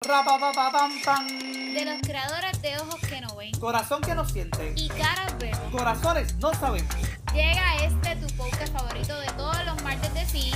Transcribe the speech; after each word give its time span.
De 0.00 1.84
los 1.84 2.00
creadores 2.02 2.62
de 2.62 2.76
ojos 2.78 3.00
que 3.08 3.20
no 3.20 3.34
ven 3.36 3.50
Corazón 3.58 4.00
que 4.00 4.14
no 4.14 4.24
siente. 4.24 4.72
y 4.76 4.88
caras 4.88 5.36
vemos. 5.38 5.58
Corazones 5.72 6.36
no 6.36 6.54
sabemos. 6.54 6.94
Llega 7.34 7.76
este 7.84 8.14
tu 8.16 8.26
podcast 8.36 8.72
favorito 8.72 9.18
de 9.18 9.26
todos 9.36 9.64
los 9.66 9.82
martes 9.82 10.14
de 10.14 10.24
sí. 10.24 10.52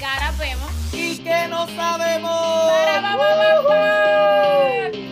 Caras 0.00 0.36
vemos. 0.38 0.70
Y 0.92 1.18
que 1.22 1.46
no 1.48 1.66
sabemos. 1.68 2.70
Para, 2.70 3.02
pa, 3.02 3.16
pa, 3.18 3.36
pa, 3.36 3.68
pa. 3.68 5.08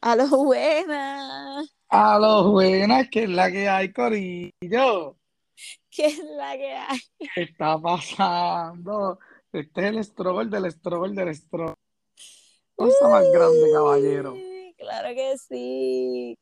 A 0.00 0.16
lo 0.16 0.28
buena. 0.28 1.62
A 1.90 2.18
los 2.18 2.50
buenas, 2.52 3.08
que 3.10 3.24
es 3.24 3.28
la 3.30 3.50
que 3.50 3.68
hay, 3.68 3.92
Corillo. 3.92 5.17
¿Qué 5.90 6.06
es 6.06 6.18
la 6.18 6.56
que 6.56 6.74
hay? 6.74 7.00
¿Qué 7.34 7.42
está 7.42 7.78
pasando? 7.80 9.18
Este 9.52 9.80
es 9.80 9.86
el 9.96 10.04
struggle 10.04 10.50
del 10.50 10.70
struggle 10.70 11.14
del 11.14 11.34
struggle. 11.34 11.74
Cosa 12.74 13.08
más 13.08 13.24
grande, 13.32 13.72
caballero. 13.72 14.32
Uy, 14.34 14.58
Claro 14.78 15.08
que 15.12 15.36
sí. 15.38 16.38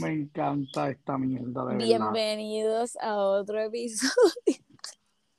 Me 0.00 0.12
encanta 0.12 0.90
esta 0.90 1.18
mierda, 1.18 1.64
de 1.64 1.74
verdad. 1.74 1.86
Bienvenidos 1.86 2.96
a 3.00 3.16
otro 3.16 3.60
episodio. 3.60 4.14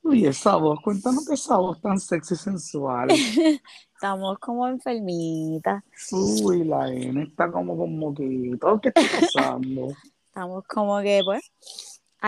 Y 0.04 0.26
esa 0.26 0.56
voz, 0.56 0.80
cuéntanos 0.82 1.24
que 1.26 1.34
esa 1.34 1.56
voz 1.58 1.80
tan 1.80 1.98
sexy 1.98 2.34
y 2.34 2.36
sensual. 2.36 3.08
Estamos 3.94 4.36
como 4.40 4.66
enfermitas. 4.66 5.84
Uy, 6.10 6.64
la 6.64 6.92
N 6.92 7.22
está 7.22 7.50
como 7.52 7.76
con 7.76 7.96
moquito. 7.96 8.80
¿Qué 8.80 8.88
está 8.88 9.00
pasando? 9.20 9.92
Estamos 10.26 10.64
como 10.66 11.00
que, 11.02 11.20
pues, 11.24 11.52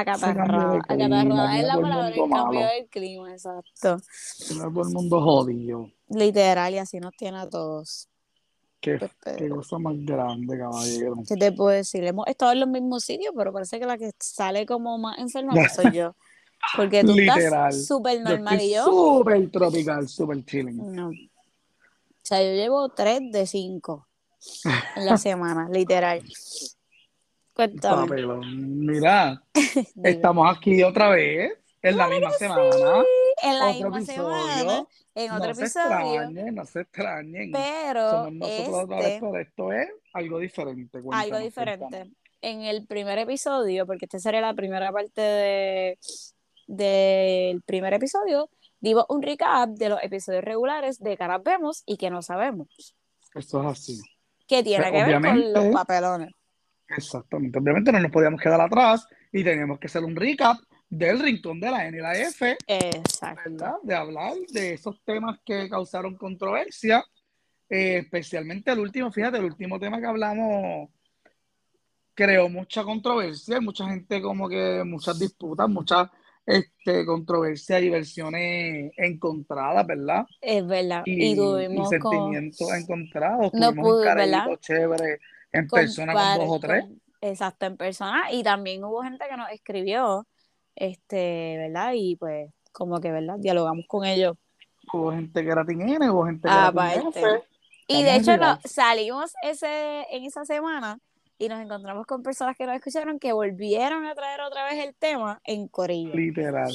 clima, 0.03 0.79
Acatarradas 0.81 1.61
es 1.61 1.67
la 1.67 1.75
palabra, 1.81 2.09
el 2.09 2.15
cambio 2.15 2.29
malo. 2.29 2.61
del 2.61 2.89
clima, 2.91 3.31
exacto. 3.33 3.97
Todo 4.49 4.83
el 4.83 4.89
mundo 4.93 5.21
jodido. 5.23 5.91
Literal, 6.09 6.75
y 6.75 6.79
así 6.79 6.99
nos 7.01 7.13
tiene 7.17 7.39
a 7.39 7.49
todos. 7.49 8.09
Qué, 8.81 8.99
Pues, 8.99 9.37
qué 9.37 9.49
cosa 9.49 9.79
más 9.79 9.95
grande, 9.99 10.59
caballero. 10.59 11.15
¿Qué 11.27 11.37
te 11.37 11.53
puedo 11.53 11.71
decir? 11.71 12.05
Hemos 12.05 12.27
estado 12.27 12.53
en 12.53 12.61
los 12.61 12.69
mismos 12.69 13.03
sitios, 13.05 13.33
pero 13.37 13.53
parece 13.53 13.79
que 13.81 13.87
la 13.87 13.97
que 13.97 14.11
sale 14.19 14.67
como 14.67 14.99
más 14.99 15.19
enferma 15.19 15.55
soy 15.71 15.93
yo. 15.93 16.15
Porque 16.77 17.03
tú 17.03 17.13
Literal. 17.15 17.71
estás 17.71 17.87
súper 17.87 18.21
normal 18.23 18.61
y 18.61 18.75
yo. 18.75 18.85
súper 18.85 19.51
tropical, 19.51 20.09
súper 20.09 20.45
chilling. 20.45 20.95
No. 20.95 21.09
O 21.09 21.13
sea, 22.27 22.43
yo 22.43 22.53
llevo 22.55 22.89
3 22.89 23.21
de 23.33 23.47
5 23.47 24.07
en 24.97 25.07
la 25.07 25.17
semana, 25.19 25.69
literal. 25.71 26.23
Cuéntame. 27.55 28.03
Papelón. 28.09 28.87
Mira, 28.87 29.43
estamos 30.05 30.57
aquí 30.57 30.83
otra 30.83 31.09
vez, 31.11 31.53
en 31.83 31.97
la 31.97 32.09
misma 32.09 32.31
semana. 32.33 33.05
En 33.43 33.59
la 33.59 33.67
Otro 33.71 33.91
misma 33.91 33.99
episodio. 33.99 34.57
semana, 34.57 34.87
en 35.15 35.31
otro 35.33 35.49
no 35.49 35.55
se 35.55 35.61
episodio, 35.63 35.89
extrañen, 36.23 36.55
no 36.55 36.65
se 36.65 36.81
extrañen. 36.81 37.53
pero 37.53 38.11
Somos 38.11 38.33
nosotros 38.33 38.75
otra 38.85 38.97
vez, 38.97 39.07
este, 39.07 39.21
pero 39.21 39.39
esto 39.39 39.73
es 39.73 39.89
algo 40.13 40.39
diferente. 40.39 40.99
algo 41.13 41.39
diferente. 41.39 41.87
cuéntanos. 41.89 42.15
En 42.43 42.63
el 42.63 42.87
primer 42.87 43.19
episodio, 43.19 43.87
porque 43.87 44.05
esta 44.05 44.19
sería 44.19 44.41
la 44.41 44.55
primera 44.55 44.93
parte 44.93 45.21
de 45.21 45.99
del 46.67 47.61
primer 47.63 47.93
episodio, 47.95 48.49
dimos 48.81 49.05
un 49.09 49.23
recap 49.23 49.69
de 49.71 49.91
los 49.91 50.03
episodios 50.03 50.43
regulares 50.45 50.99
de 50.99 51.17
Caras 51.17 51.43
Vemos 51.43 51.83
y 51.87 51.97
que 51.99 52.09
no 52.11 52.23
sabemos. 52.23 52.95
Esto 53.35 53.61
es 53.63 53.67
así. 53.67 54.01
¿Qué 54.47 54.63
tiene 54.63 54.85
Pues, 54.91 55.05
que 55.05 55.11
ver 55.11 55.21
con 55.23 55.53
los 55.53 55.67
papelones? 55.75 56.31
Exactamente. 56.89 57.59
Obviamente 57.59 57.93
no 57.93 58.01
nos 58.01 58.11
podíamos 58.11 58.41
quedar 58.41 58.61
atrás 58.61 59.07
y 59.33 59.43
teníamos 59.43 59.79
que 59.79 59.87
hacer 59.87 60.05
un 60.05 60.17
recap 60.17 60.59
del 60.89 61.19
rincón 61.19 61.61
de 61.61 61.71
la 61.71 61.87
N 61.87 61.97
y 61.99 62.01
la 62.01 62.13
F, 62.15 62.57
Exacto. 62.67 63.51
¿verdad? 63.51 63.75
De 63.83 63.95
hablar 63.95 64.35
de 64.51 64.75
esos 64.75 65.03
temas 65.05 65.41
que 65.45 65.69
causaron 65.69 66.17
controversia, 66.17 67.05
eh, 67.69 67.99
especialmente 67.99 68.71
el 68.71 68.79
último, 68.79 69.11
fíjate, 69.11 69.39
el 69.39 69.45
último 69.45 69.81
tema 69.81 69.99
que 69.99 70.07
hablamos 70.07 70.91
creó 72.15 72.49
mucha 72.49 72.85
controversia, 72.85 73.61
mucha 73.61 73.89
gente 73.89 74.23
como 74.23 74.49
que, 74.49 74.83
muchas 74.85 75.19
disputas, 75.19 75.69
muchas 75.69 76.09
este, 76.47 77.05
controversias 77.05 77.83
y 77.83 77.91
versiones 77.91 78.93
encontradas, 78.97 79.87
¿verdad? 79.87 80.27
Es 80.41 80.65
verdad. 80.65 81.03
Y, 81.07 81.25
Y 81.25 81.33
y 81.33 81.37
con, 81.37 81.89
sentimientos 81.89 82.73
encontrados. 82.73 83.53
No 83.55 83.71
Tuvimos 83.71 83.89
pude, 83.89 84.09
un 84.11 84.17
¿verdad? 84.17 84.47
chévere 84.61 85.19
en 85.55 85.67
con 85.69 85.81
persona 85.81 86.13
con 86.13 86.47
dos 86.47 86.57
o 86.57 86.61
tres. 86.61 86.85
con- 86.85 87.01
exacto, 87.21 87.67
en 87.67 87.77
persona. 87.77 88.33
Y 88.33 88.43
también 88.43 88.85
hubo 88.85 89.03
gente 89.03 89.25
que 89.29 89.37
nos 89.37 89.51
escribió, 89.51 90.27
este, 90.77 91.57
¿verdad? 91.59 91.93
Y 91.95 92.17
pues, 92.17 92.51
como 92.73 93.01
que, 93.01 93.11
¿verdad? 93.13 93.37
Dialogamos 93.39 93.85
con 93.89 94.05
ellos. 94.05 94.37
Hubo 94.93 95.13
gente 95.13 95.43
que 95.43 95.51
era 95.51 95.65
N, 95.67 96.11
hubo 96.11 96.27
gente 96.27 96.43
que 96.43 96.55
Ah, 96.55 96.71
era 96.73 97.01
aparte. 97.01 97.21
F. 97.21 97.43
Y 97.87 98.03
de 98.03 98.17
hecho 98.17 98.37
no, 98.37 98.59
salimos 98.65 99.33
ese, 99.43 100.07
en 100.11 100.25
esa 100.25 100.45
semana 100.45 100.99
y 101.39 101.49
nos 101.49 101.61
encontramos 101.61 102.07
con 102.07 102.23
personas 102.23 102.57
que 102.57 102.65
nos 102.67 102.77
escucharon 102.77 103.19
que 103.19 103.33
volvieron 103.33 104.07
a 104.07 104.15
traer 104.15 104.41
otra 104.41 104.65
vez 104.65 104.85
el 104.85 104.95
tema 104.95 105.41
en 105.45 105.69
Corillo. 105.69 106.15
Literal. 106.15 106.73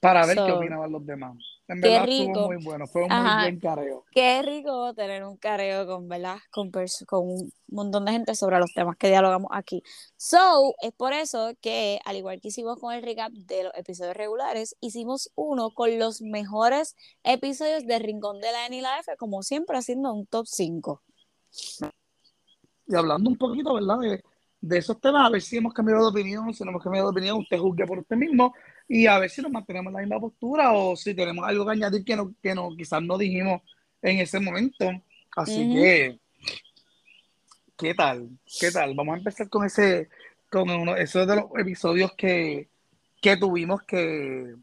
Para 0.00 0.26
ver 0.26 0.36
qué 0.36 0.52
opinaban 0.52 0.90
los 0.90 1.04
demás. 1.04 1.36
En 1.68 1.82
qué 1.82 1.88
verdad 1.90 2.06
rico. 2.06 2.46
muy 2.46 2.64
bueno, 2.64 2.86
fue 2.86 3.04
un 3.04 3.12
Ajá. 3.12 3.34
muy 3.34 3.42
buen 3.44 3.60
careo. 3.60 4.04
Qué 4.10 4.40
rico 4.42 4.94
tener 4.94 5.22
un 5.22 5.36
careo 5.36 5.86
con, 5.86 6.08
¿verdad? 6.08 6.38
Con, 6.50 6.70
con 6.70 7.28
un 7.28 7.52
montón 7.68 8.06
de 8.06 8.12
gente 8.12 8.34
sobre 8.34 8.58
los 8.58 8.72
temas 8.72 8.96
que 8.96 9.08
dialogamos 9.08 9.50
aquí. 9.52 9.82
So, 10.16 10.74
es 10.80 10.92
por 10.92 11.12
eso 11.12 11.52
que, 11.60 12.00
al 12.06 12.16
igual 12.16 12.40
que 12.40 12.48
hicimos 12.48 12.78
con 12.78 12.94
el 12.94 13.02
recap 13.02 13.30
de 13.32 13.64
los 13.64 13.72
episodios 13.76 14.16
regulares, 14.16 14.76
hicimos 14.80 15.30
uno 15.34 15.70
con 15.74 15.98
los 15.98 16.22
mejores 16.22 16.96
episodios 17.22 17.86
de 17.86 17.98
Rincón 17.98 18.40
de 18.40 18.50
la 18.50 18.66
N 18.66 18.74
y 18.76 18.80
la 18.80 18.98
F, 19.00 19.14
como 19.18 19.42
siempre 19.42 19.76
haciendo 19.76 20.14
un 20.14 20.24
top 20.26 20.46
5. 20.46 21.02
Y 22.86 22.94
hablando 22.94 23.28
un 23.28 23.36
poquito, 23.36 23.74
¿verdad? 23.74 23.98
De, 23.98 24.24
de 24.62 24.78
esos 24.78 24.98
temas, 25.00 25.26
a 25.26 25.30
ver 25.30 25.42
si 25.42 25.58
hemos 25.58 25.74
cambiado 25.74 26.00
de 26.04 26.08
opinión, 26.08 26.54
si 26.54 26.64
no 26.64 26.70
hemos 26.70 26.82
cambiado 26.82 27.08
de 27.08 27.12
opinión, 27.12 27.38
usted 27.38 27.58
juzgue 27.58 27.86
por 27.86 27.98
usted 27.98 28.16
mismo 28.16 28.54
y 28.88 29.06
a 29.06 29.18
ver 29.18 29.28
si 29.28 29.42
nos 29.42 29.52
mantenemos 29.52 29.90
en 29.90 29.94
la 29.94 30.00
misma 30.00 30.18
postura 30.18 30.72
o 30.72 30.96
si 30.96 31.14
tenemos 31.14 31.46
algo 31.46 31.66
que 31.66 31.72
añadir 31.72 32.04
que, 32.04 32.16
no, 32.16 32.34
que 32.42 32.54
no, 32.54 32.74
quizás 32.74 33.02
no 33.02 33.18
dijimos 33.18 33.60
en 34.00 34.18
ese 34.18 34.40
momento. 34.40 34.90
Así 35.36 35.70
que, 35.74 36.18
¿qué 37.76 37.94
tal? 37.94 38.30
¿Qué 38.58 38.70
tal? 38.72 38.94
Vamos 38.94 39.14
a 39.14 39.18
empezar 39.18 39.48
con 39.50 39.66
ese, 39.66 40.08
con 40.50 40.70
uno, 40.70 40.96
esos 40.96 41.26
de 41.26 41.36
los 41.36 41.44
episodios 41.58 42.14
que, 42.14 42.70
que 43.20 43.36
tuvimos 43.36 43.82
que, 43.82 44.56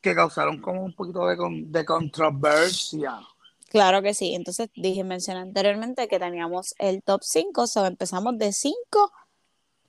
que 0.00 0.14
causaron 0.14 0.60
como 0.60 0.82
un 0.82 0.92
poquito 0.92 1.24
de, 1.28 1.36
de 1.66 1.84
controversia. 1.84 3.20
Claro 3.68 4.02
que 4.02 4.12
sí. 4.12 4.34
Entonces 4.34 4.68
dije, 4.74 5.04
mencioné 5.04 5.38
anteriormente 5.40 6.08
que 6.08 6.18
teníamos 6.18 6.74
el 6.80 7.00
top 7.04 7.20
5, 7.22 7.68
so 7.68 7.86
empezamos 7.86 8.36
de 8.36 8.52
5 8.52 9.12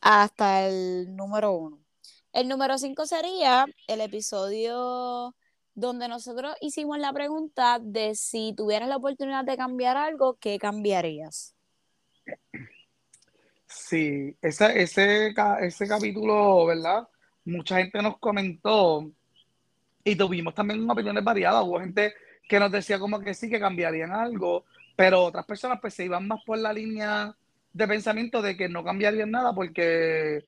hasta 0.01 0.67
el 0.67 1.15
número 1.15 1.53
1. 1.53 1.79
El 2.33 2.47
número 2.47 2.77
5 2.77 3.05
sería 3.05 3.65
el 3.87 4.01
episodio 4.01 5.35
donde 5.73 6.07
nosotros 6.07 6.55
hicimos 6.61 6.97
la 6.99 7.13
pregunta 7.13 7.79
de 7.79 8.15
si 8.15 8.53
tuvieras 8.55 8.89
la 8.89 8.97
oportunidad 8.97 9.45
de 9.45 9.57
cambiar 9.57 9.97
algo, 9.97 10.37
¿qué 10.39 10.57
cambiarías? 10.57 11.55
Sí, 13.67 14.35
ese, 14.41 14.81
ese, 14.81 15.33
ese 15.61 15.87
capítulo, 15.87 16.65
¿verdad? 16.65 17.07
Mucha 17.45 17.77
gente 17.77 18.01
nos 18.01 18.17
comentó 18.17 19.09
y 20.03 20.15
tuvimos 20.15 20.53
también 20.53 20.89
opiniones 20.89 21.23
variadas. 21.23 21.63
Hubo 21.63 21.79
gente 21.79 22.13
que 22.47 22.59
nos 22.59 22.71
decía 22.71 22.99
como 22.99 23.19
que 23.19 23.33
sí, 23.33 23.49
que 23.49 23.59
cambiarían 23.59 24.11
algo, 24.11 24.65
pero 24.95 25.23
otras 25.23 25.45
personas 25.45 25.79
pues 25.79 25.93
se 25.93 26.05
iban 26.05 26.27
más 26.27 26.43
por 26.43 26.57
la 26.57 26.73
línea 26.73 27.35
de 27.73 27.87
pensamiento 27.87 28.41
de 28.41 28.57
que 28.57 28.69
no 28.69 28.83
cambiarían 28.83 29.31
nada 29.31 29.53
porque 29.53 30.45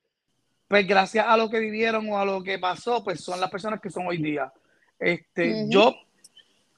pues 0.68 0.86
gracias 0.86 1.26
a 1.26 1.36
lo 1.36 1.50
que 1.50 1.58
vivieron 1.58 2.08
o 2.10 2.18
a 2.18 2.24
lo 2.24 2.42
que 2.42 2.58
pasó, 2.58 3.04
pues 3.04 3.20
son 3.20 3.40
las 3.40 3.50
personas 3.50 3.80
que 3.80 3.90
son 3.90 4.06
hoy 4.06 4.18
día. 4.18 4.52
Este, 4.98 5.66
yo, 5.68 5.94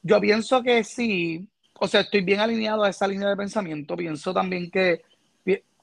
yo 0.03 0.21
pienso 0.21 0.63
que 0.63 0.83
sí, 0.85 1.49
o 1.75 1.87
sea, 1.87 2.01
estoy 2.01 2.23
bien 2.23 2.41
alineado 2.41 2.83
a 2.83 2.91
esa 2.91 3.07
línea 3.07 3.29
de 3.29 3.37
pensamiento. 3.37 3.97
Pienso 3.97 4.35
también 4.35 4.71
que, 4.71 5.03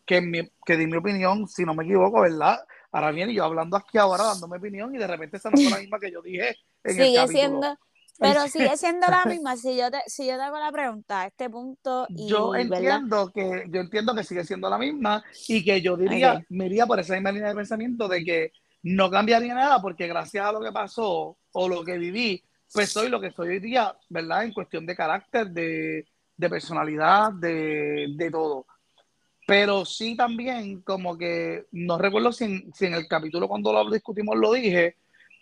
que, 0.06 0.22
mi, 0.22 0.50
que 0.66 0.78
di 0.78 0.86
mi 0.86 0.98
opinión, 0.98 1.48
si 1.48 1.64
no 1.64 1.74
me 1.74 1.86
equivoco, 1.86 2.22
¿verdad? 2.22 2.60
Ahora 2.92 3.12
viene 3.12 3.34
yo 3.34 3.46
hablando 3.46 3.78
aquí 3.78 3.98
ahora, 3.98 4.26
dando 4.26 4.48
mi 4.48 4.58
opinión, 4.58 4.94
y 4.94 4.98
de 4.98 5.08
repente 5.08 5.38
esa 5.38 5.50
no 5.50 5.58
fue 5.58 5.70
la 5.70 5.80
misma 5.80 6.00
que 6.00 6.12
yo 6.12 6.22
dije 6.22 6.50
en 6.84 7.00
el 7.00 7.06
Sigue 7.06 7.16
capítulo. 7.16 7.28
siendo, 7.28 7.80
pero 8.20 8.48
sigue 8.48 8.76
siendo 8.78 9.08
la 9.08 9.26
misma. 9.26 9.58
Si 9.58 9.76
yo 9.76 9.90
te, 9.92 10.00
si 10.08 10.26
yo 10.28 10.36
te 10.36 10.42
hago 10.42 10.58
la 10.60 10.72
pregunta 10.72 11.22
a 11.22 11.28
este 11.28 11.50
punto 11.50 12.08
y, 12.16 12.28
Yo 12.28 12.52
¿verdad? 12.52 12.78
entiendo 12.78 13.32
que, 13.34 13.66
yo 13.70 13.82
entiendo 13.82 14.16
que 14.16 14.24
sigue 14.24 14.44
siendo 14.44 14.70
la 14.70 14.78
misma 14.78 15.24
y 15.48 15.64
que 15.64 15.82
yo 15.82 15.98
diría, 15.98 16.34
Ok. 16.34 16.44
me 16.50 16.66
iría 16.68 16.86
por 16.86 17.00
esa 17.00 17.14
misma 17.14 17.32
línea 17.32 17.50
de 17.50 17.56
pensamiento 17.56 18.08
de 18.08 18.24
que 18.24 18.52
no 18.84 19.10
cambiaría 19.10 19.54
nada 19.56 19.82
porque 19.82 20.08
gracias 20.08 20.46
a 20.46 20.52
lo 20.52 20.62
que 20.62 20.72
pasó 20.72 21.38
o 21.52 21.70
lo 21.70 21.84
que 21.84 21.98
viví, 21.98 22.44
pues 22.74 22.90
soy 22.90 23.10
lo 23.10 23.22
que 23.22 23.32
soy 23.32 23.50
hoy 23.50 23.60
día, 23.60 23.96
¿verdad? 24.10 24.44
En 24.44 24.54
cuestión 24.54 24.86
de 24.86 24.96
carácter, 24.96 25.50
de, 25.52 26.06
de 26.36 26.50
personalidad, 26.50 27.32
de, 27.34 28.08
de 28.16 28.32
todo. 28.32 28.66
Pero 29.46 29.86
sí 29.86 30.16
también, 30.16 30.82
como 30.82 31.18
que 31.18 31.66
no 31.72 31.98
recuerdo 31.98 32.32
si 32.32 32.46
en, 32.46 32.74
si 32.74 32.86
en 32.86 32.94
el 32.94 33.08
capítulo 33.08 33.48
cuando 33.48 33.74
lo 33.74 33.90
discutimos 33.92 34.36
lo 34.38 34.54
dije, 34.54 34.98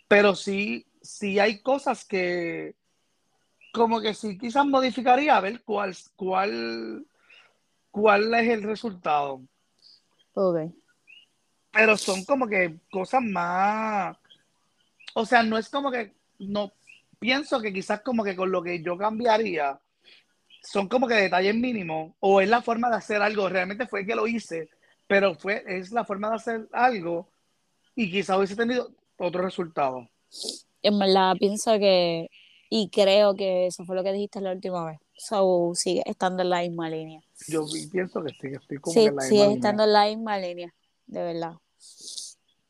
pero 0.08 0.34
sí, 0.34 0.84
sí 1.02 1.38
hay 1.38 1.60
cosas 1.60 2.04
que 2.04 2.74
como 3.72 4.00
que 4.00 4.14
sí 4.14 4.36
quizás 4.38 4.66
modificaría 4.66 5.36
a 5.36 5.40
ver 5.40 5.62
cuál, 5.62 5.96
cuál, 6.14 7.06
cuál 7.90 8.34
es 8.34 8.48
el 8.48 8.62
resultado. 8.62 9.42
Ok. 10.34 10.72
Pero 11.72 11.96
son 11.96 12.24
como 12.24 12.46
que 12.46 12.76
cosas 12.90 13.22
más, 13.22 14.16
o 15.14 15.24
sea, 15.24 15.42
no 15.42 15.56
es 15.56 15.70
como 15.70 15.90
que, 15.90 16.12
no, 16.38 16.70
pienso 17.18 17.60
que 17.60 17.72
quizás 17.72 18.02
como 18.02 18.22
que 18.24 18.36
con 18.36 18.52
lo 18.52 18.62
que 18.62 18.82
yo 18.82 18.98
cambiaría, 18.98 19.80
son 20.62 20.86
como 20.88 21.08
que 21.08 21.14
detalles 21.14 21.54
mínimos, 21.54 22.14
o 22.20 22.42
es 22.42 22.48
la 22.48 22.60
forma 22.60 22.90
de 22.90 22.96
hacer 22.96 23.22
algo, 23.22 23.48
realmente 23.48 23.86
fue 23.86 24.04
que 24.04 24.14
lo 24.14 24.26
hice, 24.26 24.68
pero 25.08 25.34
fue, 25.34 25.64
es 25.66 25.92
la 25.92 26.04
forma 26.04 26.28
de 26.28 26.36
hacer 26.36 26.68
algo, 26.72 27.30
y 27.94 28.10
quizás 28.10 28.36
hubiese 28.36 28.56
tenido 28.56 28.92
otro 29.16 29.42
resultado. 29.42 30.08
En 30.82 30.98
verdad, 30.98 31.34
pienso 31.38 31.78
que, 31.78 32.28
y 32.70 32.88
creo 32.90 33.34
que 33.34 33.66
eso 33.66 33.84
fue 33.84 33.96
lo 33.96 34.02
que 34.02 34.12
dijiste 34.12 34.40
la 34.40 34.52
última 34.52 34.84
vez. 34.86 34.98
So, 35.16 35.72
sigue 35.74 36.02
estando 36.06 36.42
en 36.42 36.50
la 36.50 36.60
misma 36.62 36.88
línea. 36.90 37.20
Yo 37.48 37.64
pienso 37.92 38.22
que 38.22 38.30
sí, 38.32 38.38
que 38.50 38.56
estoy 38.56 38.78
como 38.78 38.94
Sí, 38.94 39.06
en 39.06 39.16
la 39.16 39.22
sigue 39.22 39.32
misma 39.32 39.44
línea. 39.46 39.54
estando 39.56 39.84
en 39.84 39.92
la 39.92 40.06
misma 40.06 40.38
línea, 40.38 40.74
de 41.06 41.22
verdad. 41.22 41.52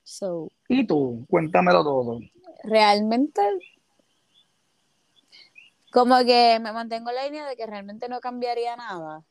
So, 0.05 0.49
Y 0.69 0.87
tú, 0.87 1.25
cuéntamelo 1.29 1.83
todo. 1.83 2.21
realmente, 2.65 3.41
como 5.91 6.19
que 6.25 6.59
me 6.61 6.73
mantengo 6.73 7.11
en 7.11 7.17
la 7.17 7.25
línea 7.25 7.47
de 7.47 7.57
que 7.57 7.67
realmente 7.67 8.09
no 8.09 8.21
cambiaría 8.21 8.77
nada. 8.77 9.23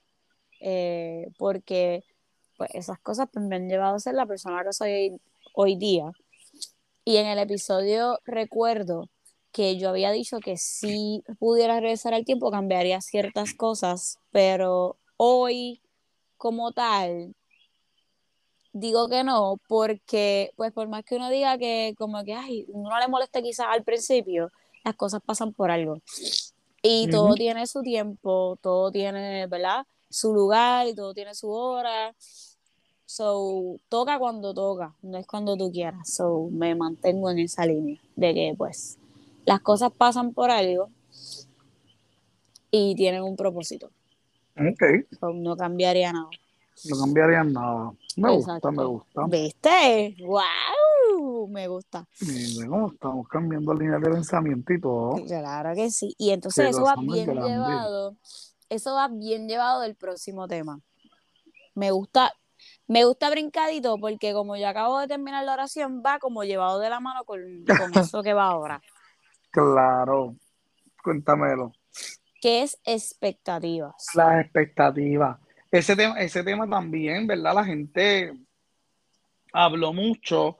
eh, 0.61 1.27
porque 1.37 2.03
pues 2.57 2.69
esas 2.75 2.99
cosas 2.99 3.27
pues, 3.33 3.45
me 3.45 3.55
han 3.57 3.67
llevado 3.69 3.95
a 3.95 3.99
ser 3.99 4.13
la 4.15 4.25
persona 4.27 4.63
que 4.63 4.73
soy 4.73 5.19
hoy 5.53 5.75
día. 5.75 6.05
Y 7.03 7.17
en 7.17 7.27
el 7.27 7.39
episodio 7.39 8.19
recuerdo 8.25 9.09
que 9.51 9.77
yo 9.77 9.89
había 9.89 10.11
dicho 10.11 10.39
que 10.39 10.57
si 10.57 11.23
pudiera 11.39 11.79
regresar 11.79 12.13
al 12.13 12.25
tiempo 12.25 12.51
cambiaría 12.51 13.01
ciertas 13.01 13.53
cosas, 13.53 14.17
pero 14.31 14.97
hoy 15.17 15.81
como 16.37 16.71
tal 16.71 17.35
digo 18.73 19.09
que 19.09 19.23
no, 19.23 19.59
porque 19.67 20.51
pues 20.55 20.71
por 20.71 20.87
más 20.87 21.03
que 21.03 21.15
uno 21.15 21.29
diga 21.29 21.57
que 21.57 21.93
como 21.97 22.23
que 22.23 22.33
ay, 22.33 22.65
no 22.73 22.97
le 22.99 23.07
moleste 23.07 23.41
quizás 23.43 23.67
al 23.69 23.83
principio, 23.83 24.51
las 24.83 24.95
cosas 24.95 25.21
pasan 25.25 25.53
por 25.53 25.71
algo. 25.71 25.99
Y 26.83 27.09
todo 27.09 27.35
tiene 27.35 27.67
su 27.67 27.83
tiempo, 27.83 28.57
todo 28.61 28.91
tiene, 28.91 29.45
¿verdad? 29.47 29.85
Su 30.09 30.33
lugar 30.33 30.87
y 30.87 30.95
todo 30.95 31.13
tiene 31.13 31.35
su 31.35 31.49
hora. 31.51 32.15
So, 33.11 33.75
toca 33.89 34.17
cuando 34.19 34.53
toca, 34.53 34.95
no 35.01 35.17
es 35.17 35.27
cuando 35.27 35.57
tú 35.57 35.69
quieras. 35.69 36.09
So, 36.09 36.47
me 36.49 36.75
mantengo 36.75 37.29
en 37.29 37.39
esa 37.39 37.65
línea 37.65 37.99
de 38.15 38.33
que, 38.33 38.55
pues, 38.57 38.99
las 39.43 39.59
cosas 39.59 39.91
pasan 39.91 40.33
por 40.33 40.49
algo 40.49 40.89
y 42.71 42.95
tienen 42.95 43.23
un 43.23 43.35
propósito. 43.35 43.91
Ok, 44.57 45.09
So, 45.19 45.33
no 45.33 45.57
cambiaría 45.57 46.13
nada. 46.13 46.29
no 46.89 46.99
cambiaría 47.01 47.43
nada. 47.43 47.91
Me 48.15 48.31
gusta, 48.31 48.71
me 48.71 48.85
gusta. 48.85 49.25
¿Viste? 49.27 50.15
¡Wow! 50.21 51.49
Me 51.49 51.67
gusta. 51.67 52.07
Cómo 52.65 52.93
estamos 52.93 53.27
cambiando 53.27 53.73
líneas 53.73 54.01
de 54.01 54.09
pensamiento 54.09 54.71
y 54.71 54.79
todo. 54.79 55.15
Claro 55.25 55.75
que 55.75 55.91
sí. 55.91 56.15
Y 56.17 56.29
entonces 56.29 56.69
eso 56.69 56.83
va 56.83 56.95
bien 56.97 57.25
llevado. 57.25 58.15
Eso 58.69 58.93
va 58.93 59.09
bien 59.09 59.49
llevado 59.49 59.81
del 59.81 59.95
próximo 59.95 60.47
tema. 60.47 60.79
Me 61.75 61.91
gusta, 61.91 62.33
me 62.91 63.05
gusta 63.05 63.29
brincadito 63.29 63.97
porque 63.97 64.33
como 64.33 64.57
yo 64.57 64.67
acabo 64.67 64.99
de 64.99 65.07
terminar 65.07 65.45
la 65.45 65.53
oración, 65.53 66.03
va 66.05 66.19
como 66.19 66.43
llevado 66.43 66.77
de 66.79 66.89
la 66.89 66.99
mano 66.99 67.23
con, 67.23 67.39
con 67.65 67.97
eso 67.97 68.21
que 68.21 68.33
va 68.33 68.47
ahora. 68.47 68.81
Claro, 69.49 70.35
cuéntamelo. 71.01 71.71
Que 72.41 72.63
es 72.63 72.77
expectativas. 72.83 73.95
Las 74.13 74.43
expectativas. 74.43 75.39
Ese 75.71 75.95
tema, 75.95 76.19
ese 76.19 76.43
tema 76.43 76.69
también, 76.69 77.27
¿verdad? 77.27 77.55
La 77.55 77.63
gente 77.63 78.33
habló 79.53 79.93
mucho 79.93 80.57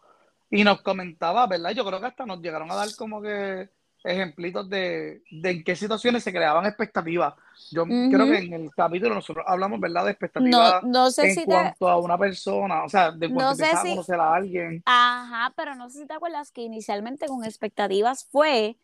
y 0.50 0.64
nos 0.64 0.82
comentaba, 0.84 1.46
¿verdad? 1.48 1.72
Yo 1.72 1.84
creo 1.84 2.00
que 2.00 2.08
hasta 2.08 2.26
nos 2.26 2.40
llegaron 2.40 2.72
a 2.72 2.76
dar 2.76 2.88
como 2.98 3.22
que 3.22 3.70
ejemplitos 4.04 4.70
de, 4.70 5.22
de 5.30 5.50
en 5.52 5.64
qué 5.64 5.76
situaciones 5.76 6.24
se 6.24 6.32
creaban 6.32 6.66
expectativas. 6.66 7.34
Yo 7.72 7.86
creo 7.86 8.26
que 8.26 8.38
en 8.40 8.54
el 8.54 8.72
capítulo 8.76 9.16
nosotros 9.16 9.46
hablamos, 9.48 9.80
¿verdad? 9.80 10.02
De 10.02 10.06
No, 10.06 10.12
expectativas 10.12 10.84
no 10.84 11.12
sé 11.12 11.28
en 11.30 11.34
si 11.36 11.40
te, 11.42 11.46
cuanto 11.46 11.88
a 11.88 11.98
una 11.98 12.18
persona, 12.18 12.84
o 12.84 12.90
sea, 12.90 13.12
de 13.12 13.28
cuando 13.28 13.44
No 13.52 13.56
sé 13.56 13.64
empezaba 13.64 13.82
a 13.82 13.84
si- 13.84 13.90
conocer 13.92 14.20
a 14.20 14.34
alguien. 14.36 14.84
Ajá, 14.86 15.54
pero 15.56 15.76
no 15.76 15.90
sé 15.90 16.00
si 16.00 16.08
te 16.08 16.14
acuerdas 16.14 16.52
que 16.52 16.62
inicialmente 16.64 17.28
con 17.28 17.44
expectativas 17.46 18.28
fue 18.32 18.78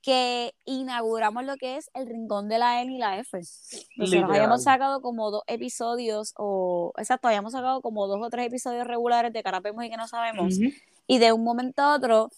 que 0.00 0.54
inauguramos 0.64 1.44
lo 1.44 1.56
que 1.56 1.76
es 1.76 1.90
el 1.92 2.06
rincón 2.06 2.48
de 2.48 2.58
la 2.58 2.80
N 2.82 2.94
y 2.94 2.98
la 2.98 3.18
F. 3.18 3.40
Nosotros 3.96 4.30
habíamos 4.30 4.62
sacado 4.62 5.02
como 5.02 5.30
dos 5.32 5.42
episodios, 5.48 6.34
o 6.36 6.92
exacto, 6.98 7.26
habíamos 7.26 7.52
sacado 7.52 7.80
como 7.80 8.06
dos 8.06 8.20
o 8.22 8.30
tres 8.30 8.46
episodios 8.46 8.86
regulares 8.86 9.32
de 9.32 9.42
Carapemos 9.42 9.84
y 9.84 9.90
que 9.90 9.96
no 9.96 10.06
sabemos. 10.06 10.54
Y 11.08 11.18
de 11.18 11.32
un 11.32 11.42
momento 11.42 11.82
a 11.82 11.96
otro 11.96 12.30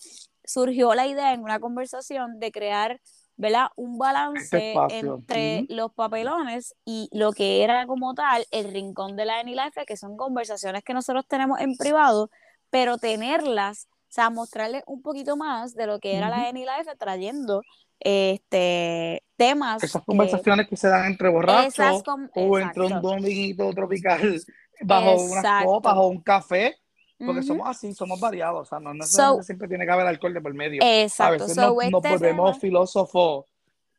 surgió 0.50 0.94
la 0.94 1.06
idea 1.06 1.32
en 1.32 1.42
una 1.42 1.60
conversación 1.60 2.40
de 2.40 2.50
crear, 2.50 3.00
¿verdad? 3.36 3.68
Un 3.76 3.98
balance 3.98 4.72
Este 4.72 4.98
entre 4.98 5.64
los 5.68 5.92
papelones 5.92 6.74
y 6.84 7.08
lo 7.12 7.32
que 7.32 7.62
era 7.62 7.86
como 7.86 8.14
tal 8.14 8.44
el 8.50 8.72
rincón 8.72 9.16
de 9.16 9.24
la 9.24 9.40
N 9.40 9.50
y 9.50 9.54
la 9.54 9.68
F, 9.68 9.84
que 9.86 9.96
son 9.96 10.16
conversaciones 10.16 10.82
que 10.82 10.92
nosotros 10.92 11.24
tenemos 11.28 11.60
en 11.60 11.76
privado, 11.76 12.30
pero 12.68 12.98
tenerlas, 12.98 13.88
o 13.90 14.12
sea, 14.12 14.30
mostrarles 14.30 14.82
un 14.86 15.02
poquito 15.02 15.36
más 15.36 15.74
de 15.74 15.86
lo 15.86 16.00
que 16.00 16.16
era 16.16 16.28
la 16.28 16.40
Ujú. 16.40 16.48
N 16.48 16.60
y 16.60 16.64
la 16.64 16.80
F, 16.80 16.90
trayendo 16.96 17.62
este 18.00 19.22
temas. 19.36 19.82
Esas 19.84 20.02
eh, 20.02 20.04
conversaciones 20.06 20.68
que 20.68 20.76
se 20.76 20.88
dan 20.88 21.06
entre 21.06 21.28
borrachos 21.28 22.02
o 22.34 22.58
entre 22.58 22.80
un 22.80 22.86
exacto. 22.88 23.08
dominguito 23.08 23.70
tropical 23.72 24.40
bajo 24.82 25.12
unas 25.12 25.44
Exacto. 25.44 25.66
copas 25.66 25.94
o 25.96 26.08
un 26.08 26.22
café, 26.22 26.76
porque 27.24 27.42
somos 27.42 27.68
así, 27.68 27.92
somos 27.94 28.18
variados, 28.20 28.62
o 28.62 28.64
sea, 28.64 28.80
no 28.80 28.94
necesariamente 28.94 29.42
So- 29.42 29.46
siempre 29.46 29.68
tiene 29.68 29.84
que 29.86 29.92
haber 29.92 30.06
alcohol 30.06 30.34
de 30.34 30.40
por 30.40 30.54
medio. 30.54 30.82
A 30.82 31.02
Exacto. 31.02 31.44
veces 31.44 31.54
So, 31.54 31.60
nos, 31.60 31.74
nos 31.76 31.84
este 32.04 32.08
volvemos 32.10 32.50
tema- 32.52 32.60
filósofos 32.60 33.44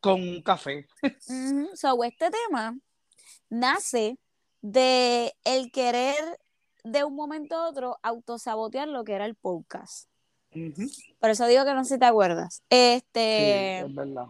con 0.00 0.20
un 0.20 0.42
café. 0.42 0.86
Ujú. 1.02 1.70
So, 1.74 2.02
este 2.04 2.30
tema 2.30 2.76
nace 3.48 4.18
de 4.60 5.32
el 5.44 5.70
querer 5.72 6.14
de 6.84 7.04
un 7.04 7.14
momento 7.14 7.56
a 7.56 7.68
otro 7.68 7.98
autosabotear 8.02 8.88
lo 8.88 9.04
que 9.04 9.12
era 9.12 9.26
el 9.26 9.34
podcast. 9.36 10.08
Ujú. 10.54 10.86
Por 11.20 11.30
eso 11.30 11.46
digo 11.46 11.64
que 11.64 11.74
no 11.74 11.84
sé 11.84 11.94
si 11.94 12.00
te 12.00 12.06
acuerdas. 12.06 12.56
Sí, 12.56 12.62
Este, 12.70 13.80
es 13.80 13.94
verdad. 13.94 14.26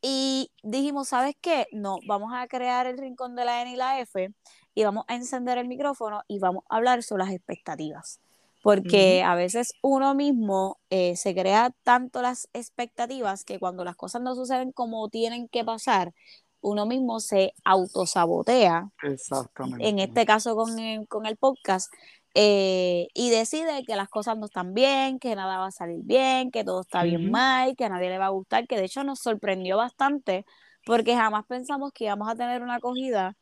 y 0.00 0.50
dijimos, 0.62 1.08
¿sabes 1.08 1.34
qué? 1.40 1.66
No, 1.72 1.98
vamos 2.06 2.32
a 2.34 2.46
crear 2.46 2.86
el 2.86 2.96
rincón 2.96 3.34
de 3.36 3.44
la 3.44 3.60
N 3.62 3.72
y 3.72 3.76
la 3.76 4.00
F 4.00 4.32
y 4.74 4.84
vamos 4.84 5.04
a 5.08 5.14
encender 5.14 5.58
el 5.58 5.68
micrófono 5.68 6.22
y 6.28 6.38
vamos 6.38 6.64
a 6.68 6.76
hablar 6.76 7.02
sobre 7.02 7.24
las 7.24 7.32
expectativas. 7.32 8.20
Porque 8.62 9.22
a 9.22 9.34
veces 9.34 9.72
uno 9.82 10.14
mismo 10.14 10.78
eh, 10.90 11.16
se 11.16 11.34
crea 11.34 11.70
tanto 11.82 12.20
las 12.20 12.46
expectativas 12.52 13.44
que 13.44 13.58
cuando 13.58 13.84
las 13.84 13.96
cosas 13.96 14.20
no 14.20 14.34
suceden 14.34 14.70
como 14.72 15.08
tienen 15.08 15.48
que 15.48 15.64
pasar, 15.64 16.12
uno 16.60 16.84
mismo 16.84 17.20
se 17.20 17.54
autosabotea 17.64 18.90
Exactamente. 19.02 19.88
en 19.88 19.98
este 19.98 20.26
caso 20.26 20.54
con 20.56 20.78
el, 20.78 21.08
con 21.08 21.24
el 21.24 21.38
podcast, 21.38 21.90
eh, 22.34 23.08
y 23.14 23.30
decide 23.30 23.82
que 23.84 23.96
las 23.96 24.08
cosas 24.08 24.38
no 24.38 24.44
están 24.44 24.72
bien, 24.72 25.18
que 25.18 25.34
nada 25.34 25.58
va 25.58 25.66
a 25.66 25.72
salir 25.72 26.00
bien, 26.04 26.50
que 26.50 26.62
todo 26.62 26.82
está 26.82 27.02
bien 27.02 27.30
mal, 27.30 27.74
que 27.76 27.86
a 27.86 27.88
nadie 27.88 28.08
le 28.08 28.18
va 28.18 28.26
a 28.26 28.30
gustar, 28.30 28.66
que 28.68 28.76
de 28.76 28.84
hecho 28.84 29.02
nos 29.02 29.20
sorprendió 29.20 29.76
bastante 29.76 30.44
porque 30.86 31.16
jamás 31.16 31.44
pensamos 31.46 31.92
que 31.92 32.04
íbamos 32.04 32.28
a 32.28 32.36
tener 32.36 32.62
una 32.62 32.76
acogida 32.76 33.36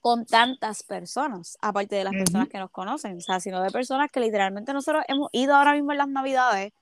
con 0.00 0.24
tantas 0.24 0.82
personas, 0.82 1.58
aparte 1.60 1.96
de 1.96 2.04
las 2.04 2.14
personas 2.14 2.48
que 2.48 2.58
nos 2.58 2.70
conocen, 2.70 3.16
o 3.18 3.20
sea, 3.20 3.38
sino 3.40 3.62
de 3.62 3.70
personas 3.70 4.10
que 4.10 4.20
literalmente 4.20 4.72
nosotros 4.72 5.04
hemos 5.08 5.28
ido 5.32 5.54
ahora 5.54 5.74
mismo 5.74 5.92
en 5.92 5.98
las 5.98 6.08
navidades 6.08 6.72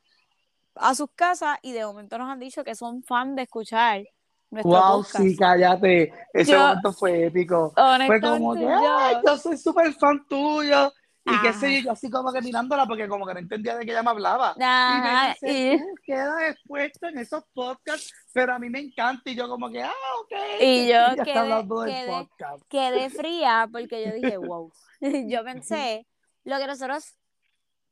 a 0.76 0.94
sus 0.94 1.10
casas 1.16 1.58
y 1.62 1.72
de 1.72 1.84
momento 1.84 2.16
nos 2.18 2.30
han 2.30 2.38
dicho 2.38 2.62
que 2.62 2.76
son 2.76 3.02
fan 3.02 3.34
de 3.34 3.42
escuchar 3.42 4.04
nuestro 4.50 4.70
Wow, 4.70 4.98
podcast. 5.02 5.24
sí, 5.24 5.36
cállate. 5.36 6.12
Ese 6.32 6.52
Yo- 6.52 6.60
momento 6.60 6.92
fue 6.92 7.26
épico. 7.26 7.72
Fue 8.06 8.20
como 8.20 8.54
que, 8.54 8.60
yo- 8.62 8.98
"Ay, 8.98 9.16
yo 9.26 9.36
soy 9.36 9.56
súper 9.58 9.92
fan 9.94 10.24
tuyo. 10.28 10.92
Y 11.30 11.42
qué 11.42 11.52
sé 11.52 11.74
yo, 11.76 11.80
yo 11.86 11.92
así 11.92 12.10
como 12.10 12.32
que 12.32 12.40
mirándola 12.40 12.86
porque 12.86 13.08
como 13.08 13.26
que 13.26 13.34
no 13.34 13.40
entendía 13.40 13.76
de 13.76 13.84
qué 13.84 13.92
ella 13.92 14.02
me 14.02 14.10
hablaba. 14.10 14.54
y 14.56 14.62
Ajá, 14.62 15.36
me 15.42 15.50
y- 15.52 15.70
dice, 15.70 15.84
tú 15.84 15.94
quedas 16.04 16.42
expuesto 16.50 17.06
en 17.08 17.18
esos 17.18 17.44
podcasts, 17.54 18.12
pero 18.32 18.54
a 18.54 18.58
mí 18.58 18.70
me 18.70 18.80
encanta. 18.80 19.30
Y 19.30 19.34
yo 19.36 19.48
como 19.48 19.70
que, 19.70 19.82
ah, 19.82 19.92
ok. 20.22 20.32
Y 20.60 20.88
yo 20.88 20.94
está 21.10 21.24
quedé- 21.24 21.38
hablando 21.38 21.80
del 21.82 21.94
quedé- 21.94 22.06
podcast. 22.08 22.62
quedé 22.68 23.10
fría 23.10 23.68
porque 23.70 24.04
yo 24.06 24.12
dije, 24.14 24.36
wow. 24.38 24.72
yo 25.28 25.44
pensé, 25.44 26.06
lo 26.44 26.58
que 26.58 26.66
nosotros 26.66 27.14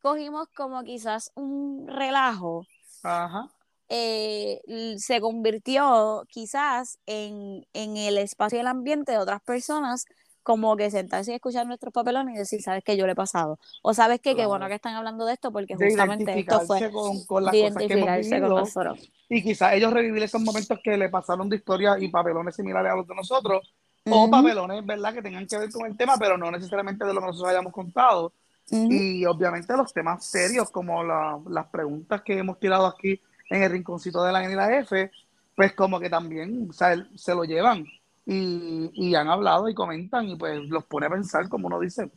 cogimos 0.01 0.49
como 0.57 0.83
quizás 0.85 1.31
un 1.35 1.87
relajo, 1.89 2.65
Ajá. 3.03 3.49
eh, 3.89 4.61
se 4.99 5.21
convirtió 5.21 6.25
quizás 6.29 6.99
en, 7.07 7.67
en 7.73 7.97
el 7.97 8.19
espacio 8.19 8.59
y 8.59 8.61
el 8.61 8.67
ambiente 8.67 9.13
de 9.13 9.19
otras 9.19 9.43
personas 9.43 10.05
como 10.47 10.77
que 10.77 10.93
sentarse 10.93 11.33
y 11.33 11.35
escuchar 11.35 11.67
nuestros 11.67 11.93
papelones 11.93 12.37
y 12.37 12.39
decir, 12.39 12.63
¿sabes 12.63 12.85
qué 12.85 12.97
yo 12.97 13.05
le 13.05 13.13
he 13.13 13.17
pasado? 13.17 13.59
O 13.83 13.93
¿sabes 13.93 14.21
qué? 14.21 14.31
Qué 14.31 14.35
Claro. 14.37 14.51
bueno 14.51 14.69
que 14.69 14.75
están 14.75 14.95
hablando 14.95 15.27
de 15.27 15.33
esto 15.33 15.51
porque 15.51 15.75
justamente 15.75 16.39
esto 16.39 16.61
fue 16.61 16.89
con, 16.93 17.25
con 17.25 17.45
las 17.45 17.53
cosas 17.53 17.83
que 17.89 17.95
hemos 17.95 18.41
con 18.41 18.49
nosotros. 18.51 19.11
y 19.29 19.43
quizás 19.43 19.73
ellos 19.73 19.93
revivir 19.93 20.23
esos 20.23 20.41
momentos 20.41 20.79
que 20.85 20.97
le 20.97 21.09
pasaron 21.09 21.49
de 21.49 21.57
historia 21.57 21.99
y 21.99 22.07
papelones 22.11 22.55
similares 22.55 22.93
a 22.93 22.95
los 22.95 23.09
de 23.09 23.15
nosotros 23.17 23.75
o 24.09 24.31
papelones, 24.31 24.87
¿verdad? 24.87 25.13
Que 25.15 25.21
tengan 25.23 25.49
que 25.49 25.59
ver 25.59 25.69
con 25.73 25.85
el 25.85 25.97
tema, 25.97 26.15
pero 26.17 26.39
no 26.39 26.49
necesariamente 26.53 27.05
de 27.05 27.13
lo 27.13 27.21
que 27.21 27.27
nosotros 27.27 27.51
hayamos 27.51 27.73
contado. 27.73 28.33
Y 28.71 29.25
obviamente 29.27 29.77
los 29.77 29.93
temas 29.93 30.25
serios, 30.25 30.71
como 30.71 31.03
la- 31.03 31.41
las 31.49 31.67
preguntas 31.67 32.23
que 32.23 32.39
hemos 32.39 32.61
tirado 32.61 32.87
aquí 32.87 33.21
en 33.51 33.65
el 33.65 33.71
rinconcito 33.73 34.23
de 34.23 34.31
la 34.33 34.45
N 34.45 34.53
y 34.53 34.57
la 34.57 34.79
F, 34.79 35.11
pues 35.57 35.73
como 35.73 35.99
que 35.99 36.09
también 36.09 36.69
o 36.71 36.73
sea, 36.73 36.95
se 37.17 37.35
lo 37.35 37.43
llevan 37.43 37.85
y, 38.27 38.91
y 38.93 39.15
han 39.15 39.29
hablado 39.29 39.69
y 39.69 39.75
comentan 39.75 40.29
y 40.29 40.37
pues 40.37 40.69
los 40.69 40.85
pone 40.85 41.07
a 41.07 41.11
pensar, 41.11 41.49
como 41.49 41.69
uno 41.69 41.81
dice, 41.81 42.11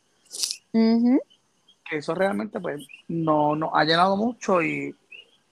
que 0.71 1.97
eso 1.97 2.15
realmente 2.15 2.59
pues 2.59 2.85
no 3.07 3.55
nos 3.55 3.69
ha 3.73 3.83
llenado 3.83 4.17
mucho 4.17 4.61
y, 4.61 4.95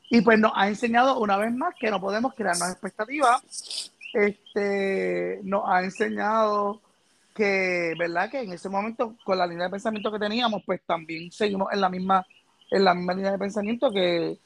y 0.10 0.22
pues 0.22 0.40
nos 0.40 0.52
ha 0.56 0.68
enseñado 0.68 1.20
una 1.20 1.38
vez 1.38 1.54
más 1.54 1.76
que 1.80 1.92
no 1.92 2.00
podemos 2.00 2.34
crearnos 2.34 2.70
expectativas. 2.70 3.92
Este, 4.14 5.42
nos 5.44 5.64
ha 5.68 5.84
enseñado 5.84 6.82
que, 7.36 7.94
¿verdad? 8.00 8.32
Que 8.32 8.42
en 8.42 8.54
ese 8.54 8.70
momento, 8.70 9.16
con 9.24 9.38
la 9.38 9.46
línea 9.46 9.66
de 9.66 9.72
pensamiento 9.72 10.12
que 10.12 10.20
teníamos, 10.20 10.64
pues 10.66 10.82
también 10.86 11.32
seguimos 11.32 11.72
en 11.72 11.82
la 11.82 11.90
misma, 11.90 12.26
en 12.72 12.84
la 12.84 12.96
misma 12.96 13.14
línea 13.14 13.32
de 13.32 13.38
pensamiento 13.38 13.92
que, 13.92 14.40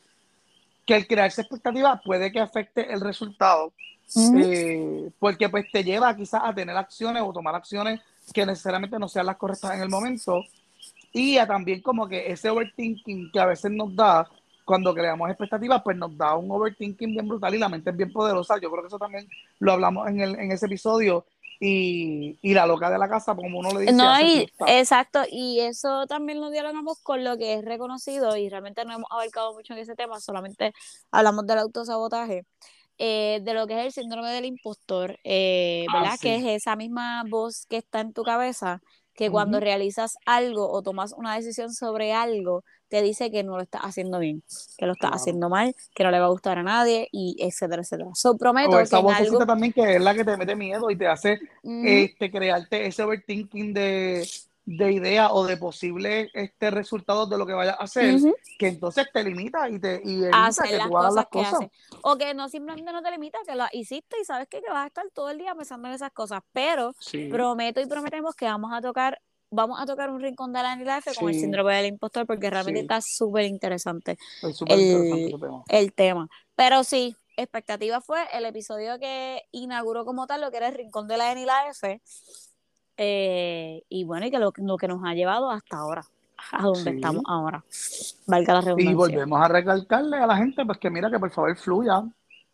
que 0.85 0.95
el 0.95 1.07
crearse 1.07 1.41
expectativas 1.41 2.01
puede 2.03 2.31
que 2.31 2.39
afecte 2.39 2.91
el 2.91 2.99
resultado, 2.99 3.71
Eh, 4.15 5.09
porque 5.19 5.47
pues 5.47 5.71
te 5.71 5.83
lleva 5.83 6.15
quizás 6.15 6.41
a 6.43 6.53
tener 6.53 6.75
acciones 6.75 7.23
o 7.25 7.31
tomar 7.31 7.55
acciones 7.55 8.01
que 8.33 8.45
necesariamente 8.45 8.99
no 8.99 9.07
sean 9.07 9.25
las 9.25 9.37
correctas 9.37 9.73
en 9.73 9.81
el 9.81 9.89
momento 9.89 10.43
y 11.13 11.37
a 11.37 11.47
también 11.47 11.81
como 11.81 12.07
que 12.07 12.31
ese 12.31 12.49
overthinking 12.49 13.31
que 13.31 13.39
a 13.39 13.45
veces 13.45 13.71
nos 13.71 13.95
da 13.95 14.29
cuando 14.65 14.93
creamos 14.93 15.29
expectativas, 15.29 15.81
pues 15.83 15.97
nos 15.97 16.15
da 16.17 16.35
un 16.35 16.49
overthinking 16.49 17.11
bien 17.11 17.27
brutal 17.27 17.53
y 17.53 17.57
la 17.57 17.67
mente 17.67 17.89
es 17.89 17.97
bien 17.97 18.11
poderosa. 18.11 18.57
Yo 18.59 18.71
creo 18.71 18.83
que 18.83 18.87
eso 18.87 18.99
también 18.99 19.27
lo 19.59 19.73
hablamos 19.73 20.07
en, 20.07 20.21
el, 20.21 20.39
en 20.39 20.51
ese 20.51 20.67
episodio. 20.67 21.25
Y, 21.63 22.39
y 22.41 22.55
la 22.55 22.65
loca 22.65 22.89
de 22.89 22.97
la 22.97 23.07
casa, 23.07 23.35
como 23.35 23.59
uno 23.59 23.71
le 23.73 23.81
dice, 23.81 23.93
No, 23.93 24.19
y 24.19 24.49
exacto, 24.65 25.21
y 25.29 25.59
eso 25.59 26.07
también 26.07 26.41
lo 26.41 26.49
dialogamos 26.49 26.99
con 27.03 27.23
lo 27.23 27.37
que 27.37 27.53
es 27.53 27.65
reconocido 27.65 28.35
y 28.35 28.49
realmente 28.49 28.83
no 28.83 28.93
hemos 28.93 29.11
abarcado 29.11 29.53
mucho 29.53 29.73
en 29.73 29.79
ese 29.79 29.93
tema, 29.93 30.19
solamente 30.19 30.73
hablamos 31.11 31.45
del 31.45 31.59
autosabotaje, 31.59 32.45
eh, 33.01 33.39
de 33.43 33.53
lo 33.53 33.67
que 33.67 33.79
es 33.79 33.85
el 33.87 33.91
síndrome 34.03 34.29
del 34.31 34.45
impostor, 34.45 35.19
eh, 35.23 35.87
Ah, 35.87 35.91
¿verdad? 35.91 36.19
sí. 36.19 36.27
Que 36.27 36.35
es 36.37 36.45
esa 36.45 36.75
misma 36.75 37.23
voz 37.27 37.65
que 37.67 37.77
está 37.77 38.01
en 38.01 38.13
tu 38.13 38.23
cabeza, 38.23 38.81
que 39.15 39.29
cuando 39.31 39.57
Ujú. 39.57 39.65
realizas 39.65 40.17
algo 40.25 40.71
o 40.71 40.81
tomas 40.83 41.13
una 41.13 41.35
decisión 41.35 41.73
sobre 41.73 42.13
algo, 42.13 42.63
te 42.89 43.01
dice 43.01 43.31
que 43.31 43.43
no 43.43 43.57
lo 43.57 43.63
estás 43.63 43.81
haciendo 43.83 44.19
bien, 44.19 44.43
que 44.77 44.85
lo 44.85 44.93
estás 44.93 45.11
Claro. 45.11 45.15
haciendo 45.21 45.49
mal, 45.49 45.75
que 45.95 46.03
no 46.03 46.11
le 46.11 46.19
va 46.19 46.25
a 46.27 46.29
gustar 46.29 46.57
a 46.59 46.63
nadie, 46.63 47.07
y 47.11 47.35
etcétera, 47.39 47.81
etcétera. 47.81 48.09
So, 48.13 48.37
prometo 48.37 48.69
O 48.69 48.77
que 48.77 48.83
esa 48.83 48.99
en 48.99 49.09
algo... 49.09 49.39
también 49.47 49.73
que 49.73 49.95
es 49.95 50.01
la 50.01 50.13
que 50.15 50.23
te 50.23 50.37
mete 50.37 50.55
miedo 50.55 50.89
y 50.91 50.95
te 50.97 51.07
hace 51.07 51.39
este, 51.81 52.31
crearte 52.31 52.85
ese 52.87 53.03
overthinking 53.03 53.73
de, 53.73 54.27
de 54.77 54.91
ideas 54.93 55.29
o 55.33 55.45
de 55.45 55.57
posibles 55.57 56.29
este, 56.33 56.71
resultados 56.71 57.29
de 57.29 57.37
lo 57.37 57.45
que 57.45 57.53
vayas 57.53 57.75
a 57.79 57.83
hacer, 57.83 58.23
que 58.57 58.67
entonces 58.67 59.07
te 59.11 59.23
limita 59.23 59.69
y 59.69 59.79
te 59.79 60.01
y 60.03 60.23
evita 60.23 60.47
hacer 60.47 60.69
que 60.69 60.77
las 60.77 60.89
tú 60.89 60.97
hagas 60.97 61.13
cosas 61.13 61.15
las 61.15 61.27
que 61.29 61.29
cosas. 61.29 61.53
haces. 61.53 61.69
O 62.01 62.17
que 62.17 62.33
no 62.33 62.49
simplemente 62.49 62.91
no 62.91 63.01
te 63.01 63.11
limita, 63.11 63.39
que 63.45 63.55
lo 63.55 63.65
hiciste 63.71 64.17
y 64.21 64.25
sabes 64.25 64.47
que, 64.47 64.61
que 64.61 64.69
vas 64.69 64.83
a 64.83 64.87
estar 64.87 65.05
todo 65.13 65.29
el 65.29 65.37
día 65.37 65.55
pensando 65.55 65.87
en 65.87 65.93
esas 65.95 66.11
cosas. 66.11 66.41
Pero 66.53 66.95
Sí, 66.99 67.27
prometo 67.27 67.81
y 67.81 67.85
prometemos 67.87 68.35
que 68.35 68.45
vamos 68.45 68.71
a 68.73 68.81
tocar, 68.81 69.21
vamos 69.49 69.79
a 69.81 69.85
tocar 69.85 70.09
un 70.09 70.21
rincón 70.21 70.53
de 70.53 70.63
la 70.63 70.73
F 70.99 71.13
con 71.15 71.27
el 71.29 71.35
sí, 71.35 71.41
síndrome 71.41 71.75
del 71.75 71.87
impostor, 71.87 72.25
porque 72.27 72.49
realmente 72.49 72.79
sí. 72.79 72.81
está 72.81 73.01
súper 73.01 73.45
interesante 73.45 74.17
Es 74.41 74.57
súper 74.57 74.79
interesante 74.79 75.23
el, 75.23 75.27
ese 75.27 75.37
tema. 75.39 75.63
el 75.67 75.93
tema. 75.93 76.29
Pero 76.55 76.83
sí, 76.83 77.15
expectativa 77.37 78.01
fue 78.01 78.21
el 78.33 78.45
episodio 78.45 78.99
que 78.99 79.43
inauguró 79.51 80.05
como 80.05 80.27
tal 80.27 80.41
lo 80.41 80.51
que 80.51 80.57
era 80.57 80.67
el 80.69 80.75
rincón 80.75 81.07
de 81.07 81.17
la 81.17 81.31
N 81.31 81.41
y 81.41 81.45
la 81.45 81.69
F. 81.69 82.01
eh, 82.97 83.83
y 83.89 84.03
bueno, 84.03 84.25
y 84.25 84.31
que 84.31 84.39
lo, 84.39 84.53
lo 84.57 84.77
que 84.77 84.87
nos 84.87 85.03
ha 85.05 85.13
llevado 85.13 85.49
hasta 85.49 85.77
ahora, 85.77 86.03
a 86.51 86.61
donde 86.63 86.91
estamos 86.91 87.23
ahora. 87.27 87.63
Valga 88.27 88.53
la 88.55 88.59
Y 88.59 88.63
redundancia. 88.65 88.95
volvemos 88.95 89.41
a 89.41 89.47
recalcarle 89.47 90.17
a 90.17 90.27
la 90.27 90.37
gente 90.37 90.65
pues 90.65 90.77
que 90.77 90.89
mira 90.89 91.09
que 91.09 91.19
por 91.19 91.31
favor 91.31 91.55
fluya, 91.57 92.03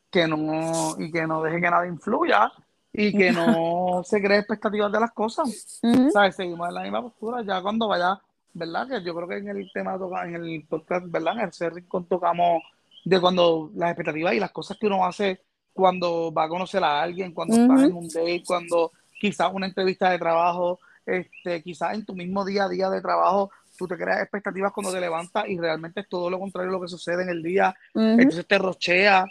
que 0.10 0.27
no, 0.27 0.96
y 1.00 1.12
que 1.12 1.27
no 1.27 1.41
deje 1.41 1.62
que 1.62 1.70
nada 1.70 1.88
influya 1.88 2.51
y 2.94 3.15
que 3.15 3.32
no 3.32 4.01
se 4.06 4.22
cree 4.22 4.39
expectativas 4.39 4.91
de 4.91 5.00
las 5.00 5.12
cosas. 5.12 5.79
¿Sabes? 6.13 6.36
Seguimos 6.36 6.67
en 6.70 6.75
la 6.75 6.82
misma 6.84 7.01
postura. 7.01 7.41
Ya 7.44 7.62
cuando 7.62 7.88
vaya, 7.88 8.20
¿verdad? 8.53 8.88
Que 8.88 9.03
yo 9.03 9.13
creo 9.13 9.27
que 9.27 9.38
en 9.38 9.50
el 9.50 9.70
tema, 9.74 9.98
en 10.25 10.36
el 10.36 10.65
podcast, 10.67 11.06
¿verdad? 11.10 11.34
En 11.39 11.51
el 11.67 11.72
rincón 11.75 12.06
tocamos 12.06 12.62
de 13.06 13.22
cuando 13.22 13.70
las 13.75 13.89
expectativas 13.91 14.34
y 14.34 14.39
las 14.39 14.51
cosas 14.51 14.77
que 14.77 14.88
uno 14.88 15.06
hace 15.06 15.41
cuando 15.74 16.34
va 16.34 16.46
a 16.46 16.50
conocer 16.50 16.84
a 16.84 17.01
alguien, 17.01 17.34
cuando 17.34 17.56
estás 17.56 17.84
en 17.84 17.94
un 17.94 18.08
date, 18.08 18.44
cuando 18.46 18.91
quizás 19.19 19.51
una 19.53 19.65
entrevista 19.67 20.09
de 20.09 20.19
trabajo, 20.19 20.79
este, 21.05 21.62
quizás 21.63 21.93
en 21.95 22.05
tu 22.05 22.13
mismo 22.13 22.43
día 22.45 22.65
a 22.65 22.69
día 22.69 22.89
de 22.89 23.01
trabajo, 23.01 23.51
tú 23.77 23.88
te 23.88 23.95
creas 23.97 24.21
expectativas 24.21 24.71
cuando 24.74 24.91
te 24.91 25.00
levantas 25.00 25.47
y 25.47 25.57
realmente 25.57 26.01
es 26.01 26.09
todo 26.09 26.29
lo 26.29 26.39
contrario 26.39 26.69
a 26.69 26.74
lo 26.74 26.81
que 26.81 26.88
sucede 26.88 27.24
en 27.24 27.29
el 27.29 27.43
día 27.43 27.75
entonces 27.93 28.47
te 28.47 28.57
rochea 28.57 29.25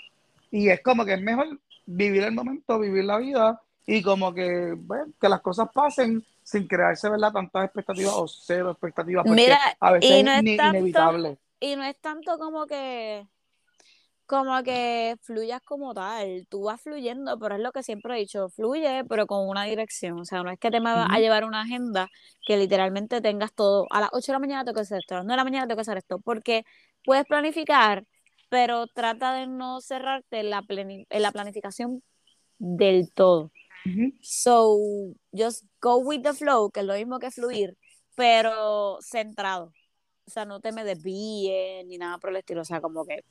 y 0.50 0.68
es 0.68 0.80
como 0.82 1.04
que 1.04 1.14
es 1.14 1.20
mejor 1.22 1.46
vivir 1.84 2.22
el 2.22 2.32
momento, 2.32 2.78
vivir 2.78 3.04
la 3.04 3.18
vida 3.18 3.60
y 3.86 4.02
como 4.02 4.32
que, 4.34 4.74
bueno, 4.76 5.12
que 5.20 5.28
las 5.28 5.40
cosas 5.40 5.68
pasen 5.72 6.24
sin 6.42 6.66
crearse, 6.66 7.08
¿verdad? 7.10 7.32
Tantas 7.32 7.64
expectativas 7.64 8.14
o 8.16 8.26
cero 8.28 8.70
expectativas, 8.70 9.24
porque 9.24 9.42
Mira, 9.42 9.58
a 9.80 9.92
veces 9.92 10.10
y 10.10 10.22
no 10.22 10.30
es 10.30 10.38
es 10.38 10.44
ni- 10.44 10.56
tanto, 10.56 10.78
inevitable. 10.78 11.38
y 11.60 11.76
no 11.76 11.84
es 11.84 11.96
tanto 12.00 12.38
como 12.38 12.66
que, 12.66 13.26
como 14.26 14.62
que 14.62 15.16
fluyas 15.22 15.62
como 15.62 15.94
tal, 15.94 16.46
tú 16.48 16.64
vas 16.64 16.80
fluyendo, 16.80 17.38
pero 17.38 17.56
es 17.56 17.60
lo 17.60 17.72
que 17.72 17.82
siempre 17.82 18.14
he 18.14 18.18
dicho, 18.20 18.48
fluye, 18.50 19.04
pero 19.08 19.26
con 19.26 19.48
una 19.48 19.64
dirección, 19.64 20.20
o 20.20 20.24
sea, 20.24 20.42
no 20.42 20.50
es 20.50 20.58
que 20.58 20.70
te 20.70 20.80
me 20.80 20.92
vas 20.92 21.08
a 21.10 21.18
llevar 21.18 21.44
una 21.44 21.62
agenda 21.62 22.08
que 22.46 22.56
literalmente 22.56 23.20
tengas 23.20 23.54
todo, 23.54 23.86
a 23.90 24.00
las 24.00 24.10
8 24.12 24.26
de 24.28 24.32
la 24.34 24.38
mañana 24.40 24.64
tengo 24.64 24.74
que 24.74 24.82
hacer 24.82 24.98
esto, 24.98 25.14
a 25.14 25.18
las 25.18 25.26
9 25.26 25.34
de 25.34 25.36
la 25.38 25.44
mañana 25.44 25.66
tengo 25.66 25.76
que 25.76 25.82
hacer 25.82 25.98
esto, 25.98 26.18
porque 26.20 26.64
puedes 27.04 27.24
planificar, 27.26 28.04
pero 28.48 28.86
trata 28.88 29.32
de 29.34 29.46
no 29.46 29.80
cerrarte 29.80 30.40
en 30.40 30.50
la, 30.50 30.64
en 30.68 31.22
la 31.22 31.32
planificación 31.32 32.02
del 32.58 33.12
todo. 33.12 33.52
So, 34.20 34.78
just 35.32 35.64
go 35.80 35.98
with 35.98 36.22
the 36.22 36.34
flow, 36.34 36.70
que 36.70 36.80
es 36.80 36.86
lo 36.86 36.94
mismo 36.94 37.18
que 37.18 37.30
fluir, 37.30 37.76
pero 38.16 38.98
centrado. 39.00 39.72
O 40.26 40.30
sea, 40.30 40.44
no 40.44 40.60
te 40.60 40.72
me 40.72 40.82
desvíes 40.84 41.86
ni 41.86 41.98
nada 41.98 42.18
por 42.18 42.30
el 42.30 42.36
estilo. 42.36 42.62
O 42.62 42.64
sea, 42.64 42.80
como 42.80 43.06
que 43.06 43.24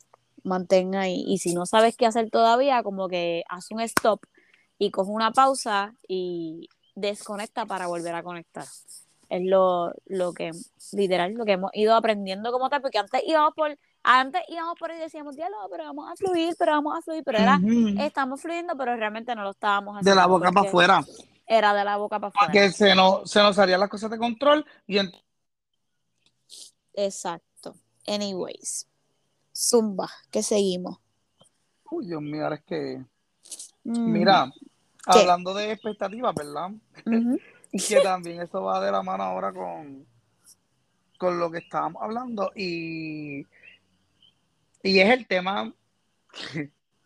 mantenga 0.46 1.00
ahí. 1.02 1.24
Y 1.26 1.38
si 1.38 1.52
no 1.52 1.66
sabes 1.66 1.96
qué 1.96 2.06
hacer 2.06 2.30
todavía, 2.30 2.82
como 2.82 3.08
que 3.08 3.42
haz 3.48 3.70
un 3.70 3.80
stop 3.82 4.20
y 4.78 4.90
coge 4.90 5.10
una 5.10 5.32
pausa 5.32 5.94
y 6.08 6.68
desconecta 6.94 7.66
para 7.66 7.86
volver 7.86 8.14
a 8.14 8.22
conectar. 8.22 8.64
Es 9.28 9.42
lo, 9.44 9.92
lo 10.06 10.32
que, 10.32 10.52
literal, 10.92 11.32
lo 11.34 11.44
que 11.44 11.52
hemos 11.52 11.70
ido 11.74 11.94
aprendiendo 11.94 12.52
como 12.52 12.70
tal, 12.70 12.80
porque 12.80 12.98
antes 12.98 13.22
íbamos 13.26 13.54
por, 13.54 13.76
antes 14.04 14.42
íbamos 14.48 14.78
por 14.78 14.90
ahí 14.92 14.98
y 14.98 15.00
decíamos, 15.00 15.34
diálogo, 15.34 15.68
pero 15.68 15.84
vamos 15.84 16.10
a 16.10 16.14
fluir, 16.14 16.54
pero 16.56 16.72
vamos 16.72 16.96
a 16.96 17.02
fluir, 17.02 17.24
pero 17.24 17.38
era, 17.38 17.56
Ujú. 17.56 17.96
estamos 17.98 18.40
fluyendo, 18.40 18.76
pero 18.76 18.94
realmente 18.96 19.34
no 19.34 19.42
lo 19.42 19.50
estábamos 19.50 19.96
De 20.00 20.14
la 20.14 20.22
haciendo 20.22 20.38
boca 20.38 20.52
para 20.52 20.68
afuera, 20.68 21.04
era 21.46 21.74
de 21.74 21.84
la 21.84 21.96
boca 21.96 22.20
para 22.20 22.28
afuera. 22.28 22.46
porque 22.46 22.70
se 22.70 22.94
nos, 22.94 23.28
se 23.28 23.42
nos 23.42 23.56
salían 23.56 23.80
las 23.80 23.88
cosas 23.88 24.10
de 24.10 24.18
control 24.18 24.64
y 24.86 24.98
Exacto. 26.94 27.74
Anyways. 28.06 28.86
Zumba, 29.56 30.10
que 30.30 30.42
seguimos. 30.42 30.98
Uy, 31.90 32.06
Dios 32.06 32.20
mío, 32.22 32.44
ahora 32.44 32.56
es 32.56 32.64
que, 32.64 33.04
Mm, 33.84 34.12
mira, 34.12 34.50
¿Qué? 35.10 35.20
hablando 35.20 35.54
de 35.54 35.70
expectativas, 35.72 36.34
¿verdad? 36.34 36.70
que 37.88 38.00
también 38.00 38.40
eso 38.42 38.62
va 38.62 38.84
de 38.84 38.90
la 38.92 39.02
mano 39.02 39.22
ahora 39.24 39.52
con, 39.52 40.06
con 41.18 41.38
lo 41.38 41.50
que 41.50 41.58
estábamos 41.58 42.02
hablando 42.02 42.50
y, 42.56 43.46
y 44.82 44.98
es 45.00 45.10
el 45.10 45.26
tema, 45.26 45.72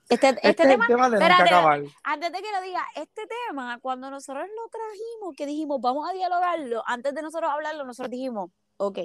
Este, 0.09 0.29
este 0.29 0.49
este 0.49 0.63
es 0.65 0.69
tema, 0.69 0.85
el 0.87 0.87
tema 0.89 1.11
de 1.11 1.21
nunca 1.21 1.45
acabar. 1.45 1.83
antes 2.03 2.33
de 2.33 2.43
que 2.43 2.53
lo 2.53 2.61
diga, 2.63 2.85
este 2.97 3.23
tema, 3.49 3.79
cuando 3.81 4.11
nosotros 4.11 4.45
lo 4.57 4.69
trajimos, 4.69 5.37
que 5.37 5.47
dijimos, 5.47 5.81
vamos 5.81 6.09
a 6.09 6.13
dialogarlo, 6.13 6.83
antes 6.87 7.15
de 7.15 7.23
nosotros 7.23 7.51
hablarlo, 7.51 7.85
nosotros 7.85 8.11
dijimos, 8.11 8.51
ok, 8.77 8.99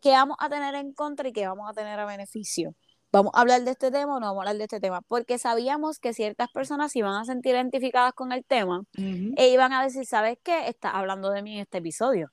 ¿qué 0.00 0.10
vamos 0.12 0.36
a 0.40 0.48
tener 0.48 0.74
en 0.74 0.92
contra 0.92 1.28
y 1.28 1.32
qué 1.32 1.46
vamos 1.46 1.68
a 1.68 1.72
tener 1.72 1.98
a 1.98 2.04
beneficio? 2.06 2.74
¿Vamos 3.12 3.32
a 3.34 3.40
hablar 3.40 3.62
de 3.62 3.72
este 3.72 3.90
tema 3.90 4.16
o 4.16 4.20
no 4.20 4.26
vamos 4.26 4.38
a 4.38 4.42
hablar 4.42 4.56
de 4.56 4.64
este 4.64 4.78
tema? 4.80 5.00
Porque 5.02 5.36
sabíamos 5.38 5.98
que 5.98 6.12
ciertas 6.14 6.48
personas 6.52 6.92
se 6.92 7.00
iban 7.00 7.14
a 7.14 7.24
sentir 7.24 7.54
identificadas 7.54 8.12
con 8.12 8.30
el 8.32 8.44
tema 8.44 8.84
e 8.94 9.48
iban 9.48 9.72
a 9.72 9.82
decir, 9.82 10.06
¿sabes 10.06 10.38
qué? 10.44 10.68
Estás 10.68 10.92
hablando 10.94 11.30
de 11.30 11.42
mí 11.42 11.54
en 11.54 11.60
este 11.62 11.78
episodio. 11.78 12.30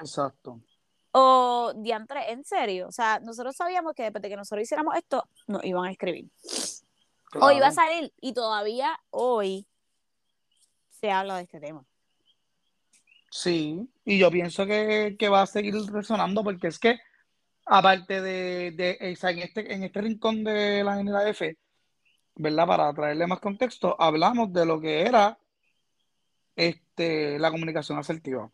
Exacto. 0.00 0.60
O 1.12 1.72
diantre, 1.76 2.32
en 2.32 2.42
serio. 2.44 2.88
O 2.88 2.92
sea, 2.92 3.20
nosotros 3.20 3.54
sabíamos 3.54 3.92
que 3.94 4.02
después 4.04 4.22
de 4.22 4.30
que 4.30 4.36
nosotros 4.36 4.62
hiciéramos 4.62 4.96
esto, 4.96 5.24
nos 5.46 5.62
iban 5.64 5.84
a 5.84 5.92
escribir. 5.92 6.30
O 7.40 7.50
iba 7.50 7.68
a 7.68 7.70
Claro. 7.70 7.74
salir. 7.74 8.12
Y 8.20 8.32
todavía 8.32 8.98
hoy 9.10 9.66
se 10.88 11.10
habla 11.10 11.36
de 11.36 11.42
este 11.42 11.60
tema. 11.60 11.84
Sí, 13.36 13.80
y 14.04 14.16
yo 14.16 14.30
pienso 14.30 14.64
que, 14.64 15.16
que 15.18 15.28
va 15.28 15.42
a 15.42 15.46
seguir 15.46 15.74
resonando 15.92 16.44
porque 16.44 16.68
es 16.68 16.78
que, 16.78 17.00
aparte 17.66 18.22
de, 18.22 18.70
de 18.70 19.12
o 19.12 19.16
sea, 19.16 19.30
en 19.30 19.40
este, 19.40 19.74
en 19.74 19.82
este 19.82 20.00
rincón 20.02 20.44
de 20.44 20.84
la 20.84 21.02
NLAF, 21.02 21.40
¿verdad? 22.36 22.66
Para 22.68 22.94
traerle 22.94 23.26
más 23.26 23.40
contexto, 23.40 24.00
hablamos 24.00 24.52
de 24.52 24.64
lo 24.64 24.80
que 24.80 25.02
era 25.02 25.36
este, 26.54 27.36
la 27.40 27.50
comunicación 27.50 27.98
asertiva. 27.98 28.48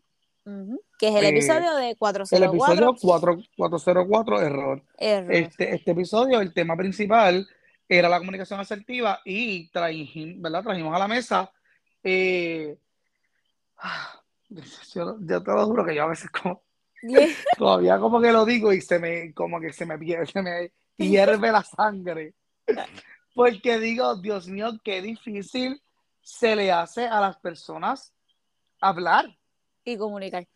Ujú, 0.47 0.81
Que 0.99 1.09
es 1.09 1.15
el 1.17 1.25
Eh, 1.27 1.29
episodio 1.29 1.75
de 1.77 1.91
El 1.91 1.97
404. 1.99 2.47
episodio 2.47 2.97
4, 3.03 3.39
404, 3.59 4.41
error. 4.41 4.83
Error. 4.97 5.31
Este, 5.35 5.75
este 5.75 5.91
episodio, 5.91 6.41
el 6.41 6.55
tema 6.55 6.75
principal 6.75 7.47
era 7.87 8.09
la 8.09 8.19
comunicación 8.19 8.59
asertiva 8.59 9.21
y 9.27 9.69
trajimos, 9.69 10.41
¿verdad? 10.41 10.63
Trajimos 10.63 10.97
a 10.97 10.99
la 10.99 11.07
mesa. 11.09 11.53
eh, 12.03 12.79
yo, 14.95 15.17
yo 15.21 15.43
te 15.43 15.51
lo 15.53 15.67
juro 15.67 15.85
que 15.85 15.95
yo 15.95 16.05
a 16.05 16.09
veces 16.09 16.31
como, 16.31 16.63
todavía 17.59 17.99
como 17.99 18.21
que 18.21 18.33
lo 18.33 18.45
digo 18.45 18.73
y 18.73 18.81
se 18.81 18.99
me, 18.99 19.33
como 19.33 19.61
que 19.61 19.73
se 19.73 19.87
me 19.87 19.99
pierde, 19.99 20.27
se 20.27 20.43
me 20.43 20.73
hierve 20.97 21.51
la 21.51 21.63
sangre. 21.63 22.35
Porque 23.35 23.79
digo, 23.79 24.17
Dios 24.17 24.49
mío, 24.49 24.73
qué 24.85 25.01
difícil 25.01 25.81
se 26.21 26.55
le 26.57 26.71
hace 26.71 27.07
a 27.07 27.21
las 27.21 27.39
personas 27.39 28.15
hablar 28.81 29.37
y 29.85 29.97
comunicar. 29.97 30.47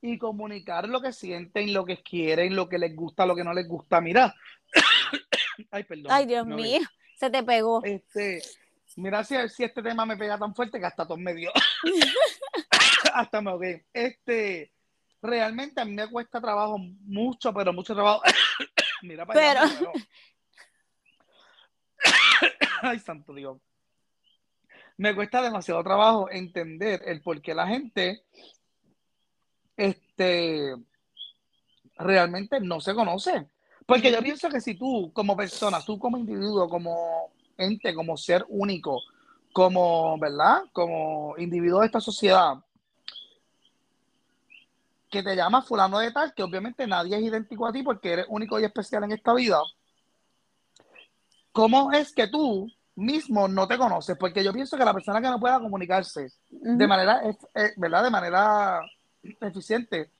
y 0.00 0.18
comunicar 0.18 0.88
lo 0.88 1.00
que 1.00 1.12
sienten, 1.12 1.72
lo 1.72 1.84
que 1.84 2.02
quieren, 2.02 2.56
lo 2.56 2.68
que 2.68 2.78
les 2.78 2.94
gusta, 2.94 3.24
lo 3.24 3.36
que 3.36 3.44
no 3.44 3.54
les 3.54 3.68
gusta. 3.68 4.00
Mira, 4.00 4.34
ay, 5.70 5.84
perdón. 5.84 6.06
Ay, 6.10 6.26
Dios 6.26 6.46
no, 6.46 6.56
mío, 6.56 6.80
se 7.16 7.30
te 7.30 7.42
pegó. 7.42 7.82
Este, 7.84 8.42
mira 8.96 9.22
si, 9.22 9.36
si 9.48 9.64
este 9.64 9.82
tema 9.82 10.04
me 10.04 10.16
pega 10.16 10.38
tan 10.38 10.54
fuerte 10.54 10.80
que 10.80 10.86
hasta 10.86 11.06
todo 11.06 11.16
me 11.16 11.34
dio. 11.34 11.52
Hasta 13.16 13.40
me 13.40 13.50
ahogué. 13.50 13.86
Este, 13.92 14.72
realmente 15.22 15.80
a 15.80 15.84
mí 15.84 15.92
me 15.92 16.08
cuesta 16.08 16.40
trabajo, 16.40 16.78
mucho, 16.78 17.52
pero 17.52 17.72
mucho 17.72 17.94
trabajo. 17.94 18.22
mira 19.02 19.24
para 19.24 19.40
allá, 19.50 19.60
Pero- 19.78 19.90
muero. 19.90 19.92
Ay, 22.82 22.98
santo 22.98 23.32
Dios. 23.34 23.58
Me 24.98 25.14
cuesta 25.14 25.42
demasiado 25.42 25.82
trabajo 25.82 26.30
entender 26.30 27.02
el 27.06 27.20
por 27.22 27.40
qué 27.42 27.54
la 27.54 27.66
gente 27.66 28.22
este, 29.76 30.74
realmente 31.98 32.60
no 32.60 32.80
se 32.80 32.94
conoce. 32.94 33.48
Porque 33.86 34.10
yo 34.10 34.20
pienso 34.22 34.48
que 34.48 34.60
si 34.60 34.74
tú, 34.74 35.10
como 35.12 35.36
persona, 35.36 35.80
tú 35.80 35.98
como 35.98 36.18
individuo, 36.18 36.68
como 36.68 37.30
ente, 37.56 37.94
como 37.94 38.16
ser 38.16 38.44
único, 38.48 39.00
como, 39.52 40.18
¿verdad? 40.18 40.62
Como 40.72 41.34
individuo 41.38 41.80
de 41.80 41.86
esta 41.86 42.00
sociedad, 42.00 42.54
que 45.10 45.22
te 45.22 45.36
llama 45.36 45.62
fulano 45.62 45.98
de 45.98 46.10
tal, 46.12 46.34
que 46.34 46.42
obviamente 46.42 46.86
nadie 46.86 47.16
es 47.16 47.22
idéntico 47.22 47.66
a 47.66 47.72
ti 47.72 47.82
porque 47.82 48.12
eres 48.12 48.26
único 48.28 48.58
y 48.58 48.64
especial 48.64 49.04
en 49.04 49.12
esta 49.12 49.34
vida, 49.34 49.60
¿cómo 51.52 51.92
es 51.92 52.12
que 52.12 52.26
tú 52.28 52.70
mismo 52.96 53.48
no 53.48 53.68
te 53.68 53.78
conoces? 53.78 54.16
Porque 54.18 54.42
yo 54.42 54.52
pienso 54.52 54.76
que 54.76 54.84
la 54.84 54.92
persona 54.92 55.20
que 55.20 55.28
no 55.28 55.40
pueda 55.40 55.60
comunicarse 55.60 56.32
de 56.50 56.86
manera, 56.86 57.22
eh, 57.24 57.72
¿verdad? 57.76 58.04
De 58.04 58.10
manera 58.10 58.80
eficiente 59.40 60.10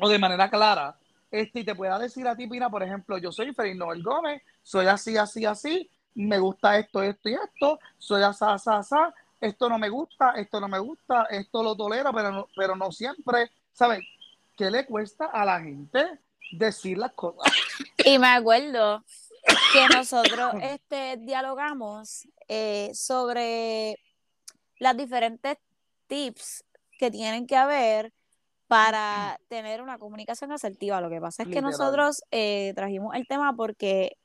o 0.00 0.08
de 0.08 0.18
manera 0.18 0.50
clara, 0.50 0.96
este, 1.30 1.60
y 1.60 1.64
te 1.64 1.74
pueda 1.74 1.98
decir 1.98 2.26
a 2.26 2.34
ti, 2.34 2.48
Pina, 2.48 2.68
por 2.68 2.82
ejemplo, 2.82 3.18
yo 3.18 3.30
soy 3.30 3.52
Feliz 3.54 3.76
Noel 3.76 4.02
Gómez, 4.02 4.42
soy 4.62 4.86
así, 4.86 5.16
así, 5.16 5.44
así, 5.44 5.88
me 6.14 6.38
gusta 6.38 6.78
esto, 6.78 7.02
esto 7.02 7.28
y 7.28 7.34
esto, 7.34 7.78
soy 7.98 8.22
asá, 8.22 8.54
asá, 8.54 8.78
asá, 8.78 9.14
esto 9.40 9.68
no 9.68 9.78
me 9.78 9.88
gusta, 9.88 10.32
esto 10.32 10.60
no 10.60 10.68
me 10.68 10.78
gusta, 10.78 11.24
esto 11.30 11.62
lo 11.62 11.76
tolero, 11.76 12.12
pero 12.12 12.30
no, 12.32 12.48
pero 12.54 12.76
no 12.76 12.90
siempre, 12.90 13.50
¿sabes? 13.72 14.00
¿Qué 14.56 14.70
le 14.70 14.86
cuesta 14.86 15.26
a 15.26 15.44
la 15.44 15.60
gente 15.60 16.18
decir 16.52 16.98
las 16.98 17.12
cosas? 17.12 17.52
Y 18.04 18.18
me 18.18 18.28
acuerdo 18.28 19.04
que 19.72 19.86
nosotros 19.94 20.52
este, 20.62 21.16
dialogamos 21.18 22.28
eh, 22.48 22.90
sobre 22.94 23.96
las 24.78 24.96
diferentes 24.96 25.56
tips 26.06 26.64
que 26.98 27.10
tienen 27.10 27.46
que 27.46 27.56
haber 27.56 28.12
para 28.66 29.40
tener 29.48 29.82
una 29.82 29.98
comunicación 29.98 30.52
asertiva. 30.52 31.00
Lo 31.00 31.10
que 31.10 31.20
pasa 31.20 31.42
es 31.42 31.48
que 31.48 31.56
Literal. 31.56 31.72
nosotros 31.72 32.22
eh, 32.30 32.72
trajimos 32.76 33.14
el 33.16 33.26
tema 33.26 33.54
porque 33.56 34.16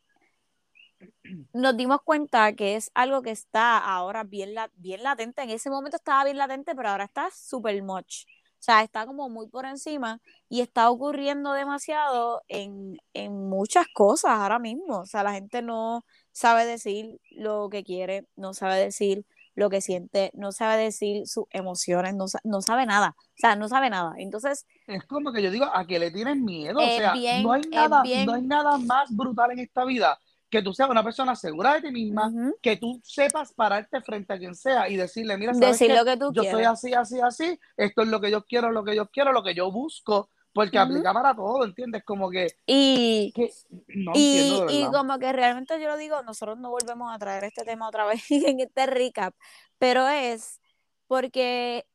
nos 1.53 1.75
dimos 1.75 2.01
cuenta 2.03 2.53
que 2.53 2.75
es 2.75 2.91
algo 2.93 3.21
que 3.21 3.31
está 3.31 3.77
ahora 3.77 4.23
bien, 4.23 4.53
la- 4.53 4.69
bien 4.75 5.03
latente. 5.03 5.41
En 5.41 5.49
ese 5.49 5.69
momento 5.69 5.97
estaba 5.97 6.23
bien 6.25 6.37
latente, 6.37 6.75
pero 6.75 6.89
ahora 6.89 7.05
está 7.05 7.29
super 7.31 7.81
much. 7.81 8.25
O 8.59 8.63
sea, 8.65 8.81
está 8.83 9.05
como 9.05 9.29
muy 9.29 9.47
por 9.47 9.65
encima 9.65 10.19
y 10.49 10.61
está 10.61 10.89
ocurriendo 10.89 11.53
demasiado 11.53 12.41
en, 12.47 12.97
en 13.13 13.47
muchas 13.49 13.85
cosas 13.93 14.31
ahora 14.31 14.57
mismo. 14.59 14.99
O 15.01 15.05
sea, 15.05 15.23
la 15.23 15.33
gente 15.33 15.61
no 15.61 16.03
sabe 16.31 16.65
decir 16.65 17.19
lo 17.31 17.69
que 17.69 17.83
quiere, 17.83 18.25
no 18.35 18.53
sabe 18.53 18.77
decir 18.77 19.23
lo 19.53 19.69
que 19.69 19.81
siente, 19.81 20.31
no 20.33 20.51
sabe 20.51 20.81
decir 20.83 21.27
sus 21.27 21.45
emociones, 21.51 22.15
no, 22.15 22.25
no 22.43 22.61
sabe 22.61 22.85
nada. 22.85 23.15
O 23.17 23.37
sea, 23.37 23.55
no 23.55 23.69
sabe 23.69 23.89
nada. 23.89 24.13
Entonces, 24.17 24.65
Es 24.87 25.03
como 25.05 25.31
que 25.31 25.41
yo 25.41 25.49
digo, 25.51 25.65
¿a 25.73 25.85
qué 25.85 25.97
le 25.99 26.11
tienes 26.11 26.35
miedo? 26.37 26.79
O 26.79 26.87
sea, 26.87 27.13
bien- 27.13 27.43
no 27.43 27.53
hay 27.53 27.61
nada, 27.69 28.01
bien- 28.03 28.25
no 28.25 28.33
hay 28.33 28.41
nada 28.41 28.77
más 28.77 29.15
brutal 29.15 29.51
en 29.51 29.59
esta 29.59 29.85
vida 29.85 30.19
que 30.55 30.63
tú 30.63 30.73
seas 30.73 30.89
una 30.89 31.03
persona 31.03 31.35
segura 31.35 31.73
de 31.73 31.81
ti 31.81 31.91
misma, 31.91 32.31
que 32.61 32.77
tú 32.77 33.01
sepas 33.03 33.51
pararte 33.51 33.99
frente 33.99 34.31
a 34.33 34.37
quien 34.37 34.55
sea 34.55 34.87
y 34.87 34.95
decirle, 34.95 35.37
mira, 35.37 35.53
¿sabes 35.53 35.77
decir 35.77 35.87
qué? 35.89 35.97
lo 35.97 36.05
que 36.05 36.15
tú 36.15 36.31
Yo 36.31 36.43
soy 36.45 36.63
así, 36.63 36.93
así, 36.93 37.19
así, 37.19 37.59
esto 37.75 38.03
es 38.03 38.07
lo 38.07 38.21
que 38.21 38.31
yo 38.31 38.45
quiero, 38.45 38.71
lo 38.71 38.85
que 38.85 38.95
yo 38.95 39.09
quiero, 39.09 39.33
lo 39.33 39.43
que 39.43 39.53
yo 39.53 39.69
busco, 39.69 40.29
porque 40.53 40.79
aplica 40.79 41.11
para 41.11 41.35
todo, 41.35 41.65
¿entiendes? 41.65 42.05
Como 42.05 42.29
que, 42.29 42.47
Y, 42.65 43.33
que 43.35 43.51
no 43.89 44.13
y, 44.15 44.37
entiendo 44.37 44.71
y 44.71 44.85
como 44.93 45.19
que 45.19 45.33
realmente 45.33 45.77
yo 45.81 45.89
lo 45.89 45.97
digo, 45.97 46.23
nosotros 46.23 46.57
no 46.57 46.69
volvemos 46.69 47.13
a 47.13 47.19
traer 47.19 47.43
este 47.43 47.65
tema 47.65 47.89
otra 47.89 48.05
vez 48.05 48.23
en 48.31 48.61
este 48.61 48.85
recap, 48.85 49.35
pero 49.77 50.07
es 50.07 50.61
porque 51.07 51.85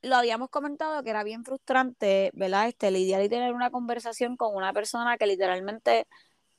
lo 0.00 0.14
habíamos 0.14 0.48
comentado 0.50 1.02
que 1.02 1.10
era 1.10 1.24
bien 1.24 1.44
frustrante, 1.44 2.30
¿verdad? 2.34 2.68
Este, 2.68 2.92
lidiar 2.92 3.20
y 3.22 3.28
tener 3.28 3.52
una 3.52 3.70
conversación 3.72 4.36
con 4.36 4.54
una 4.54 4.72
persona 4.72 5.18
que 5.18 5.26
literalmente 5.26 6.06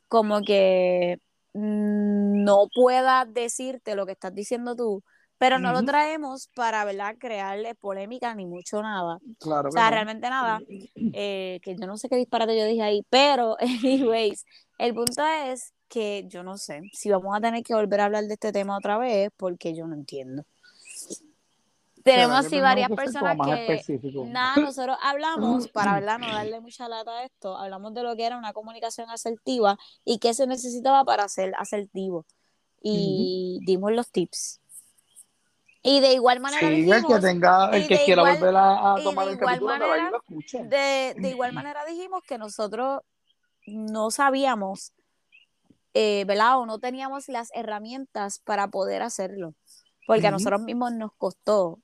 como 0.09 0.41
que 0.41 1.19
no 1.53 2.67
pueda 2.73 3.25
decirte 3.25 3.95
lo 3.95 4.05
que 4.05 4.13
estás 4.13 4.33
diciendo 4.33 4.75
tú, 4.75 5.03
pero 5.37 5.59
no 5.59 5.71
lo 5.71 5.83
traemos 5.83 6.49
para, 6.55 6.85
¿verdad? 6.85 7.15
Crearle 7.19 7.75
polémica 7.75 8.33
ni 8.35 8.45
mucho 8.45 8.81
nada. 8.81 9.19
Claro 9.39 9.69
O 9.69 9.71
sea, 9.71 9.89
no. 9.89 9.91
realmente 9.91 10.29
nada, 10.29 10.59
eh, 11.13 11.59
que 11.63 11.75
yo 11.75 11.87
no 11.87 11.97
sé 11.97 12.09
qué 12.09 12.15
disparate 12.15 12.57
yo 12.57 12.65
dije 12.65 12.81
ahí, 12.83 13.01
pero, 13.09 13.57
anyways, 13.83 14.45
el 14.77 14.93
punto 14.93 15.25
es 15.25 15.73
que 15.89 16.25
yo 16.27 16.43
no 16.43 16.57
sé 16.57 16.81
si 16.91 17.09
vamos 17.09 17.35
a 17.37 17.41
tener 17.41 17.63
que 17.63 17.73
volver 17.73 18.01
a 18.01 18.05
hablar 18.05 18.25
de 18.25 18.33
este 18.33 18.51
tema 18.51 18.77
otra 18.77 18.97
vez, 18.97 19.29
porque 19.37 19.75
yo 19.75 19.87
no 19.87 19.95
entiendo. 19.95 20.45
Tenemos 22.11 22.37
¿Será 22.37 22.49
que 22.49 22.55
sí 22.55 22.61
varias 22.61 22.89
personas 22.89 23.37
que, 23.45 23.83
nada, 24.25 24.55
nosotros 24.57 24.97
hablamos, 25.03 25.67
para 25.69 25.93
verdad 25.93 26.19
no 26.19 26.27
darle 26.33 26.59
mucha 26.59 26.87
lata 26.87 27.11
a 27.19 27.23
esto, 27.23 27.57
hablamos 27.57 27.93
de 27.93 28.03
lo 28.03 28.15
que 28.15 28.25
era 28.25 28.37
una 28.37 28.53
comunicación 28.53 29.09
asertiva 29.09 29.77
y 30.03 30.19
qué 30.19 30.33
se 30.33 30.47
necesitaba 30.47 31.03
para 31.05 31.27
ser 31.29 31.53
asertivo. 31.57 32.25
Y 32.81 33.59
dimos 33.63 33.91
los 33.91 34.09
tips. 34.11 34.61
Y 35.83 35.99
de 35.99 36.13
igual 36.13 36.39
manera 36.39 36.67
Sí, 36.67 36.73
el 36.73 36.85
dijimos, 36.85 37.13
que 37.13 37.19
tenga, 37.19 37.69
el 37.71 37.87
que 37.87 37.95
de 37.97 38.05
quiera 38.05 38.21
igual- 38.21 38.39
volver 38.39 38.55
a, 38.57 38.95
de 38.97 39.03
tomar 39.03 39.27
el 39.27 39.37
capítulo, 39.37 39.77
manera, 39.77 40.09
lo 40.11 40.17
escuche. 40.17 40.63
de, 40.63 41.15
de 41.17 41.29
igual 41.29 41.53
manera 41.53 41.85
dijimos 41.85 42.21
que 42.27 42.37
nosotros 42.37 43.01
no 43.65 44.11
sabíamos, 44.11 44.93
eh, 45.93 46.25
¿verdad? 46.25 46.59
O 46.59 46.65
no 46.65 46.79
teníamos 46.79 47.29
las 47.29 47.49
herramientas 47.53 48.39
para 48.43 48.67
poder 48.67 49.01
hacerlo. 49.01 49.53
Porque 50.05 50.27
a 50.27 50.31
nosotros 50.31 50.61
mismos 50.61 50.93
nos 50.93 51.11
costó, 51.17 51.79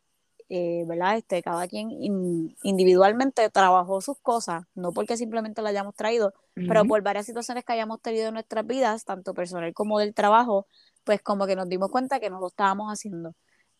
eh, 0.56 0.84
¿verdad? 0.86 1.18
Este, 1.18 1.42
cada 1.42 1.68
quien 1.68 1.90
in- 1.90 2.56
individualmente 2.62 3.50
trabajó 3.50 4.02
sus 4.02 4.20
cosas, 4.20 4.66
no 4.76 4.92
porque 4.92 5.18
simplemente 5.18 5.64
la 5.64 5.70
hayamos 5.70 5.96
traído, 5.96 6.32
pero 6.68 6.86
por 6.86 7.02
varias 7.02 7.26
situaciones 7.26 7.66
que 7.66 7.74
hayamos 7.74 8.00
tenido 8.02 8.28
en 8.28 8.36
nuestras 8.36 8.66
vidas, 8.68 9.04
tanto 9.04 9.34
personal 9.34 9.74
como 9.74 9.98
del 9.98 10.14
trabajo, 10.14 10.68
pues 11.04 11.24
como 11.24 11.48
que 11.48 11.56
nos 11.56 11.68
dimos 11.68 11.90
cuenta 11.90 12.20
que 12.20 12.30
no 12.30 12.40
lo 12.40 12.48
estábamos 12.50 12.92
haciendo. 12.92 13.34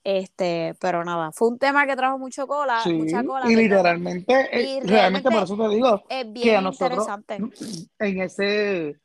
Este, 0.04 0.76
pero 0.82 1.06
nada, 1.06 1.32
fue 1.32 1.50
un 1.50 1.60
tema 1.60 1.86
que 1.86 1.96
trajo 1.96 2.18
mucho 2.18 2.48
cola, 2.48 2.80
Sí, 2.84 2.94
mucha 2.94 3.24
cola, 3.24 3.50
y 3.52 3.56
literalmente, 3.56 4.34
eh, 4.52 4.64
Y 4.64 4.80
realmente 4.82 5.30
realmente 5.30 5.30
por 5.30 5.44
eso 5.44 5.56
te 5.58 5.76
digo 5.76 6.04
Es 6.10 6.26
que 6.26 6.32
bien 6.32 6.56
a 6.58 6.62
nosotros 6.62 7.08
interesante. 7.08 7.86
en 8.00 8.22
ese, 8.22 9.00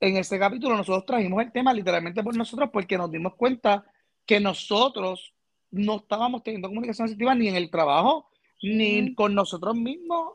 en 0.00 0.16
ese 0.16 0.38
capítulo 0.38 0.76
nosotros 0.76 1.04
trajimos 1.04 1.42
el 1.42 1.50
tema 1.50 1.74
literalmente 1.74 2.22
por 2.22 2.36
nosotros 2.36 2.70
porque 2.72 2.96
nos 2.96 3.10
dimos 3.10 3.34
cuenta 3.34 3.84
que 4.24 4.38
nosotros 4.38 5.34
no 5.72 5.96
estábamos 5.96 6.42
teniendo 6.42 6.68
comunicación 6.68 7.06
asertiva 7.06 7.34
ni 7.34 7.48
en 7.48 7.56
el 7.56 7.70
trabajo, 7.70 8.28
ni 8.62 9.02
Ujú. 9.02 9.14
con 9.16 9.34
nosotros 9.34 9.74
mismos, 9.74 10.34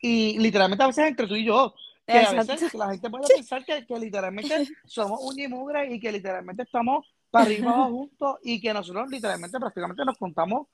y 0.00 0.38
literalmente 0.38 0.84
a 0.84 0.88
veces 0.88 1.06
entre 1.06 1.26
tú 1.26 1.36
y 1.36 1.44
yo, 1.44 1.74
que 2.06 2.18
a 2.18 2.32
veces 2.32 2.74
la 2.74 2.90
gente 2.90 3.08
puede 3.08 3.24
pensar 3.36 3.64
que, 3.64 3.86
que 3.86 3.98
literalmente 3.98 4.68
somos 4.84 5.20
uña 5.22 5.44
y 5.44 5.48
mugre 5.48 5.94
y 5.94 6.00
que 6.00 6.12
literalmente 6.12 6.64
estamos 6.64 7.06
para 7.30 7.46
arriba 7.46 7.84
juntos 7.84 8.38
y 8.42 8.60
que 8.60 8.74
nosotros 8.74 9.08
literalmente 9.08 9.58
prácticamente 9.58 10.04
nos 10.04 10.18
contamos 10.18 10.66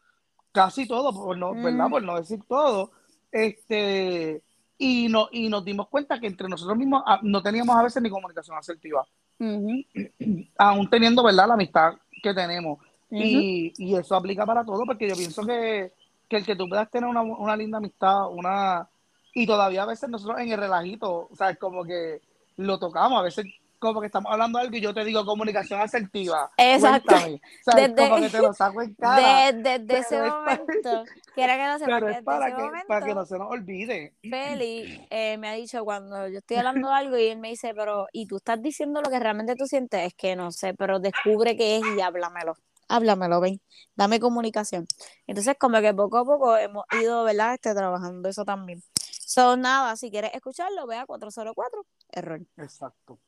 casi 0.51 0.89
todo, 0.89 1.13
por 1.13 1.37
no, 1.37 1.55
¿verdad? 1.55 1.87
Mm. 1.87 1.91
Por 1.91 2.03
no 2.03 2.17
decir 2.17 2.41
todo. 2.49 2.91
Este, 3.31 4.43
y, 4.79 5.09
no, 5.09 5.29
y 5.31 5.49
nos 5.49 5.65
dimos 5.65 5.89
cuenta 5.89 6.19
que 6.19 6.27
entre 6.27 6.49
nosotros 6.49 6.77
mismos 6.77 7.03
ah, 7.07 7.21
no 7.23 7.43
teníamos 7.43 7.77
a 7.77 7.83
veces 7.83 8.03
ni 8.03 8.11
comunicación 8.11 8.57
asertiva, 8.57 9.07
aún 10.59 10.91
teniendo, 10.91 11.23
¿verdad? 11.23 11.49
La 11.49 11.55
amistad 11.55 11.95
que 12.23 12.35
tenemos. 12.35 12.79
Y, 13.11 13.73
y 13.79 13.97
eso 13.97 14.15
aplica 14.17 14.45
para 14.45 14.65
todo, 14.65 14.85
porque 14.85 15.09
yo 15.09 15.15
pienso 15.17 15.45
que, 15.47 15.93
que 16.29 16.37
el 16.37 16.45
que 16.47 16.57
tú 16.57 16.69
puedas 16.69 16.91
tener 16.91 17.09
una, 17.09 17.23
una 17.23 17.57
linda 17.57 17.79
amistad, 17.79 18.31
una 18.31 18.89
y 19.35 19.47
todavía 19.47 19.83
a 19.85 19.87
veces 19.87 20.09
nosotros 20.09 20.41
en 20.41 20.51
el 20.51 20.59
relajito, 20.59 21.29
o 21.31 21.37
sea, 21.37 21.55
como 21.57 21.85
que 21.85 22.21
lo 22.57 22.79
tocamos, 22.79 23.21
a 23.21 23.23
veces 23.23 23.47
como 23.79 24.01
que 24.01 24.07
estamos 24.07 24.33
hablando 24.33 24.59
de 24.59 24.65
algo 24.65 24.77
y 24.77 24.81
yo 24.81 24.93
te 24.93 25.05
digo 25.05 25.25
comunicación 25.25 25.81
asertiva. 25.81 26.51
Exacto. 26.57 27.15
O 27.15 27.19
sea, 27.63 27.87
Desde- 27.89 28.09
como 28.09 28.21
que 28.21 28.29
te 28.29 28.39
lo 28.43 28.53
saco 28.53 28.83
en 28.83 28.95
cara. 28.95 29.53
De- 29.53 29.79
Desde 29.79 29.99
ese 30.01 30.17
es 30.27 30.33
momento, 30.33 31.05
quiera 31.33 31.57
que 31.57 31.65
no 31.65 31.79
sepa, 31.79 31.91
Pero 31.95 32.07
que 32.07 32.11
es 32.11 32.17
desde 32.17 32.25
para 32.25 32.47
ese 32.49 32.57
que, 32.57 32.63
momento, 32.63 32.87
para 32.89 33.07
que 33.07 33.15
no 33.15 33.25
se 33.25 33.39
nos 33.39 33.51
olvide. 33.53 34.15
Feli 34.29 35.07
eh, 35.11 35.39
me 35.39 35.49
ha 35.49 35.53
dicho 35.53 35.85
cuando 35.85 36.27
yo 36.27 36.39
estoy 36.39 36.57
hablando 36.57 36.89
de 36.89 36.95
algo 36.95 37.17
y 37.17 37.27
él 37.29 37.39
me 37.39 37.51
dice, 37.51 37.73
pero, 37.73 38.09
¿y 38.13 38.27
tú 38.27 38.39
estás 38.39 38.61
diciendo 38.61 39.01
lo 39.01 39.09
que 39.11 39.21
realmente 39.21 39.55
tú 39.55 39.67
sientes? 39.67 40.05
Es 40.09 40.15
que 40.15 40.35
no 40.35 40.51
sé, 40.51 40.75
pero 40.75 40.99
descubre 40.99 41.57
qué 41.57 41.77
es 41.77 41.83
y 41.97 42.01
háblamelo. 42.01 42.55
Háblamelo, 42.89 43.41
ven, 43.41 43.61
dame 43.95 44.19
comunicación. 44.21 44.87
Entonces, 45.27 45.57
como 45.59 45.81
que 45.81 45.93
poco 45.95 46.19
a 46.19 46.25
poco 46.25 46.57
hemos 46.57 46.85
ido, 47.01 47.25
¿verdad? 47.25 47.55
Este, 47.55 47.75
trabajando 47.75 48.29
eso 48.29 48.45
también. 48.45 48.83
Son 49.11 49.61
nada, 49.61 49.95
si 49.97 50.11
quieres 50.11 50.33
escucharlo, 50.35 50.87
ve 50.87 50.97
a 50.97 51.07
404, 51.07 51.87
error. 52.13 52.41
Exacto. 52.57 53.19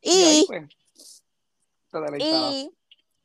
Y, 0.00 0.10
ahí, 0.10 0.44
pues, 0.46 1.22
y, 2.18 2.70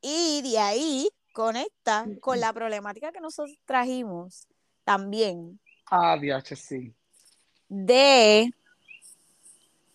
y 0.01 0.41
de 0.43 0.59
ahí 0.59 1.09
conecta 1.33 2.05
con 2.21 2.39
la 2.39 2.53
problemática 2.53 3.11
que 3.11 3.19
nosotros 3.19 3.57
trajimos 3.65 4.47
también 4.83 5.59
Ah, 5.91 6.15
DH, 6.17 6.55
sí. 6.55 6.93
de 7.67 8.53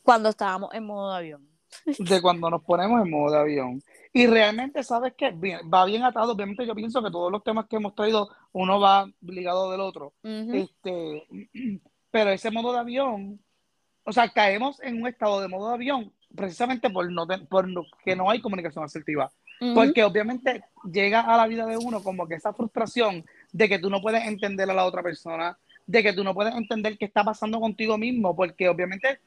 cuando 0.02 0.28
estábamos 0.28 0.74
en 0.74 0.84
modo 0.84 1.12
avión. 1.12 1.48
de 1.98 2.20
cuando 2.20 2.50
nos 2.50 2.62
ponemos 2.64 3.00
en 3.04 3.10
modo 3.10 3.32
de 3.32 3.38
avión. 3.38 3.82
Y 4.16 4.26
realmente, 4.28 4.82
¿sabes 4.84 5.12
qué? 5.18 5.32
Bien, 5.32 5.60
va 5.72 5.84
bien 5.84 6.04
atado. 6.04 6.32
Obviamente, 6.32 6.64
yo 6.64 6.74
pienso 6.74 7.02
que 7.02 7.10
todos 7.10 7.32
los 7.32 7.42
temas 7.42 7.66
que 7.66 7.76
hemos 7.76 7.94
traído, 7.96 8.28
uno 8.52 8.78
va 8.78 9.10
ligado 9.22 9.70
del 9.72 9.80
otro. 9.80 10.12
Este, 10.54 11.26
pero 12.12 12.30
ese 12.30 12.50
modo 12.52 12.72
de 12.72 12.78
avión, 12.78 13.40
o 14.04 14.12
sea, 14.12 14.28
caemos 14.28 14.80
en 14.82 15.00
un 15.02 15.08
estado 15.08 15.40
de 15.40 15.48
modo 15.48 15.68
de 15.68 15.74
avión 15.74 16.12
precisamente 16.34 16.90
por 16.90 17.10
no 17.12 17.26
por 17.48 17.68
no- 17.68 17.84
que 18.04 18.16
no 18.16 18.28
hay 18.30 18.40
comunicación 18.40 18.84
asertiva. 18.84 19.30
Porque 19.74 20.02
obviamente 20.04 20.64
llega 20.92 21.20
a 21.20 21.36
la 21.36 21.46
vida 21.46 21.64
de 21.66 21.76
uno 21.76 22.02
como 22.02 22.26
que 22.28 22.34
esa 22.34 22.52
frustración 22.52 23.24
de 23.52 23.68
que 23.68 23.78
tú 23.78 23.88
no 23.90 24.00
puedes 24.00 24.24
entender 24.26 24.68
a 24.70 24.74
la 24.74 24.84
otra 24.84 25.02
persona, 25.02 25.56
de 25.86 26.02
que 26.02 26.12
tú 26.12 26.22
no 26.24 26.34
puedes 26.34 26.54
entender 26.54 26.98
qué 26.98 27.04
está 27.04 27.22
pasando 27.24 27.60
contigo 27.60 27.98
mismo, 27.98 28.34
porque 28.34 28.68
obviamente 28.68 29.20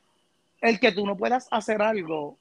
el 0.61 0.79
que 0.79 0.91
tú 0.91 1.05
no 1.05 1.15
puedas 1.17 1.47
hacer 1.51 1.81
algo 1.81 2.37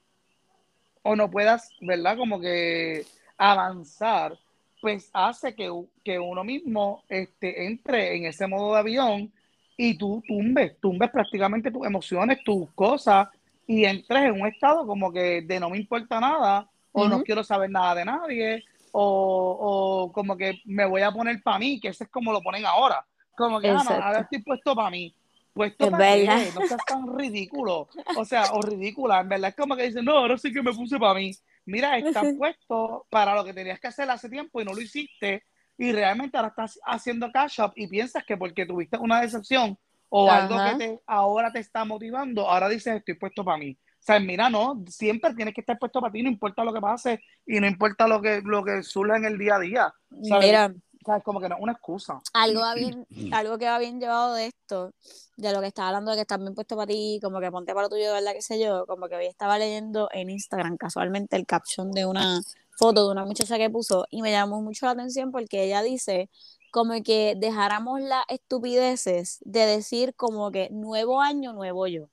o 1.06 1.16
no 1.16 1.30
puedas, 1.30 1.70
¿verdad? 1.80 2.16
Como 2.16 2.40
que 2.40 3.04
avanzar, 3.38 4.36
pues 4.80 5.10
hace 5.12 5.54
que, 5.54 5.70
que 6.02 6.18
uno 6.18 6.42
mismo 6.42 7.04
este, 7.08 7.66
entre 7.66 8.16
en 8.16 8.26
ese 8.26 8.46
modo 8.46 8.72
de 8.72 8.80
avión 8.80 9.32
y 9.76 9.96
tú 9.96 10.22
tumbes, 10.26 10.78
tumbes 10.80 11.10
prácticamente 11.10 11.70
tus 11.70 11.86
emociones, 11.86 12.42
tus 12.44 12.70
cosas 12.72 13.28
y 13.66 13.84
entres 13.84 14.24
en 14.24 14.40
un 14.40 14.46
estado 14.46 14.86
como 14.86 15.12
que 15.12 15.42
de 15.42 15.60
no 15.60 15.70
me 15.70 15.78
importa 15.78 16.20
nada 16.20 16.68
o 16.92 17.08
no 17.08 17.22
quiero 17.22 17.44
saber 17.44 17.70
nada 17.70 17.94
de 17.94 18.04
nadie 18.04 18.64
o, 18.92 20.06
o 20.08 20.12
como 20.12 20.36
que 20.36 20.62
me 20.64 20.86
voy 20.86 21.02
a 21.02 21.12
poner 21.12 21.42
para 21.42 21.58
mí, 21.58 21.78
que 21.78 21.88
ese 21.88 22.04
es 22.04 22.10
como 22.10 22.32
lo 22.32 22.40
ponen 22.40 22.64
ahora. 22.64 23.04
Como 23.36 23.60
que, 23.60 23.68
ah, 23.68 23.82
no, 23.84 23.90
ahora 23.90 24.20
estoy 24.20 24.42
puesto 24.42 24.74
para 24.74 24.88
mí. 24.88 25.14
¿Puesto 25.56 25.86
Es 25.86 25.90
para 25.90 26.16
verdad. 26.16 26.42
No 26.54 26.66
seas 26.66 26.84
tan 26.86 27.18
ridículo. 27.18 27.88
O 28.14 28.24
sea, 28.26 28.52
o 28.52 28.60
ridícula. 28.60 29.20
En 29.20 29.28
verdad 29.30 29.48
es 29.48 29.56
como 29.56 29.74
que 29.74 29.84
dicen, 29.84 30.04
no, 30.04 30.18
ahora 30.18 30.36
sí 30.36 30.52
que 30.52 30.62
me 30.62 30.70
puse 30.74 30.98
para 30.98 31.14
mí. 31.14 31.32
Mira, 31.64 31.96
estás 31.98 32.26
puesto 32.36 33.06
para 33.08 33.34
lo 33.34 33.42
que 33.42 33.54
tenías 33.54 33.80
que 33.80 33.86
hacer 33.86 34.10
hace 34.10 34.28
tiempo 34.28 34.60
y 34.60 34.66
no 34.66 34.74
lo 34.74 34.82
hiciste. 34.82 35.44
Y 35.78 35.92
realmente 35.92 36.36
ahora 36.36 36.50
estás 36.50 36.78
haciendo 36.84 37.32
cash 37.32 37.60
up 37.60 37.72
y 37.74 37.86
piensas 37.86 38.22
que 38.24 38.36
porque 38.36 38.66
tuviste 38.66 38.98
una 38.98 39.22
decepción 39.22 39.78
o 40.10 40.30
algo 40.30 40.56
Ajá. 40.56 40.72
que 40.72 40.84
te, 40.84 41.00
ahora 41.06 41.50
te 41.50 41.58
está 41.58 41.86
motivando, 41.86 42.48
ahora 42.48 42.68
dices, 42.68 42.96
estoy 42.96 43.14
puesto 43.14 43.42
para 43.42 43.56
mí. 43.56 43.76
O 43.98 44.02
sea, 44.06 44.20
mira, 44.20 44.48
no, 44.48 44.84
siempre 44.86 45.34
tienes 45.34 45.54
que 45.54 45.62
estar 45.62 45.78
puesto 45.78 46.00
para 46.00 46.12
ti, 46.12 46.22
no 46.22 46.28
importa 46.28 46.64
lo 46.64 46.72
que 46.72 46.80
pase 46.80 47.20
y 47.46 47.58
no 47.60 47.66
importa 47.66 48.06
lo 48.06 48.20
que, 48.20 48.40
lo 48.44 48.62
que 48.62 48.82
surja 48.82 49.16
en 49.16 49.24
el 49.24 49.38
día 49.38 49.56
a 49.56 49.58
día. 49.58 49.94
¿sabes? 50.28 50.46
Mira, 50.46 50.72
sea, 51.06 51.16
es 51.18 51.24
como 51.24 51.40
que 51.40 51.48
no 51.48 51.56
es 51.56 51.62
una 51.62 51.72
excusa. 51.72 52.20
algo, 52.32 52.60
va 52.60 52.74
bien, 52.74 53.06
algo 53.32 53.58
que 53.58 53.66
va 53.66 53.78
bien 53.78 54.00
llevado 54.00 54.34
de 54.34 54.46
esto, 54.46 54.92
de 55.36 55.52
lo 55.52 55.60
que 55.60 55.68
estaba 55.68 55.88
hablando 55.88 56.10
de 56.10 56.18
que 56.18 56.22
estás 56.22 56.38
bien 56.38 56.54
puesto 56.54 56.76
para 56.76 56.86
ti, 56.86 57.18
como 57.22 57.40
que 57.40 57.50
ponte 57.50 57.72
para 57.72 57.84
lo 57.84 57.88
tuyo, 57.88 58.12
¿verdad? 58.12 58.32
qué 58.32 58.42
sé 58.42 58.60
yo, 58.60 58.86
como 58.86 59.08
que 59.08 59.16
hoy 59.16 59.26
estaba 59.26 59.58
leyendo 59.58 60.08
en 60.12 60.30
Instagram 60.30 60.76
casualmente 60.76 61.36
el 61.36 61.46
caption 61.46 61.90
de 61.92 62.06
una 62.06 62.40
foto 62.76 63.06
de 63.06 63.12
una 63.12 63.24
muchacha 63.24 63.56
que 63.56 63.70
puso 63.70 64.06
y 64.10 64.22
me 64.22 64.30
llamó 64.30 64.60
mucho 64.60 64.86
la 64.86 64.92
atención 64.92 65.32
porque 65.32 65.64
ella 65.64 65.82
dice 65.82 66.28
como 66.70 67.02
que 67.02 67.34
dejáramos 67.38 68.02
las 68.02 68.24
estupideces 68.28 69.38
de 69.40 69.60
decir 69.60 70.14
como 70.14 70.50
que 70.50 70.68
nuevo 70.70 71.22
año, 71.22 71.54
nuevo 71.54 71.86
yo. 71.86 72.10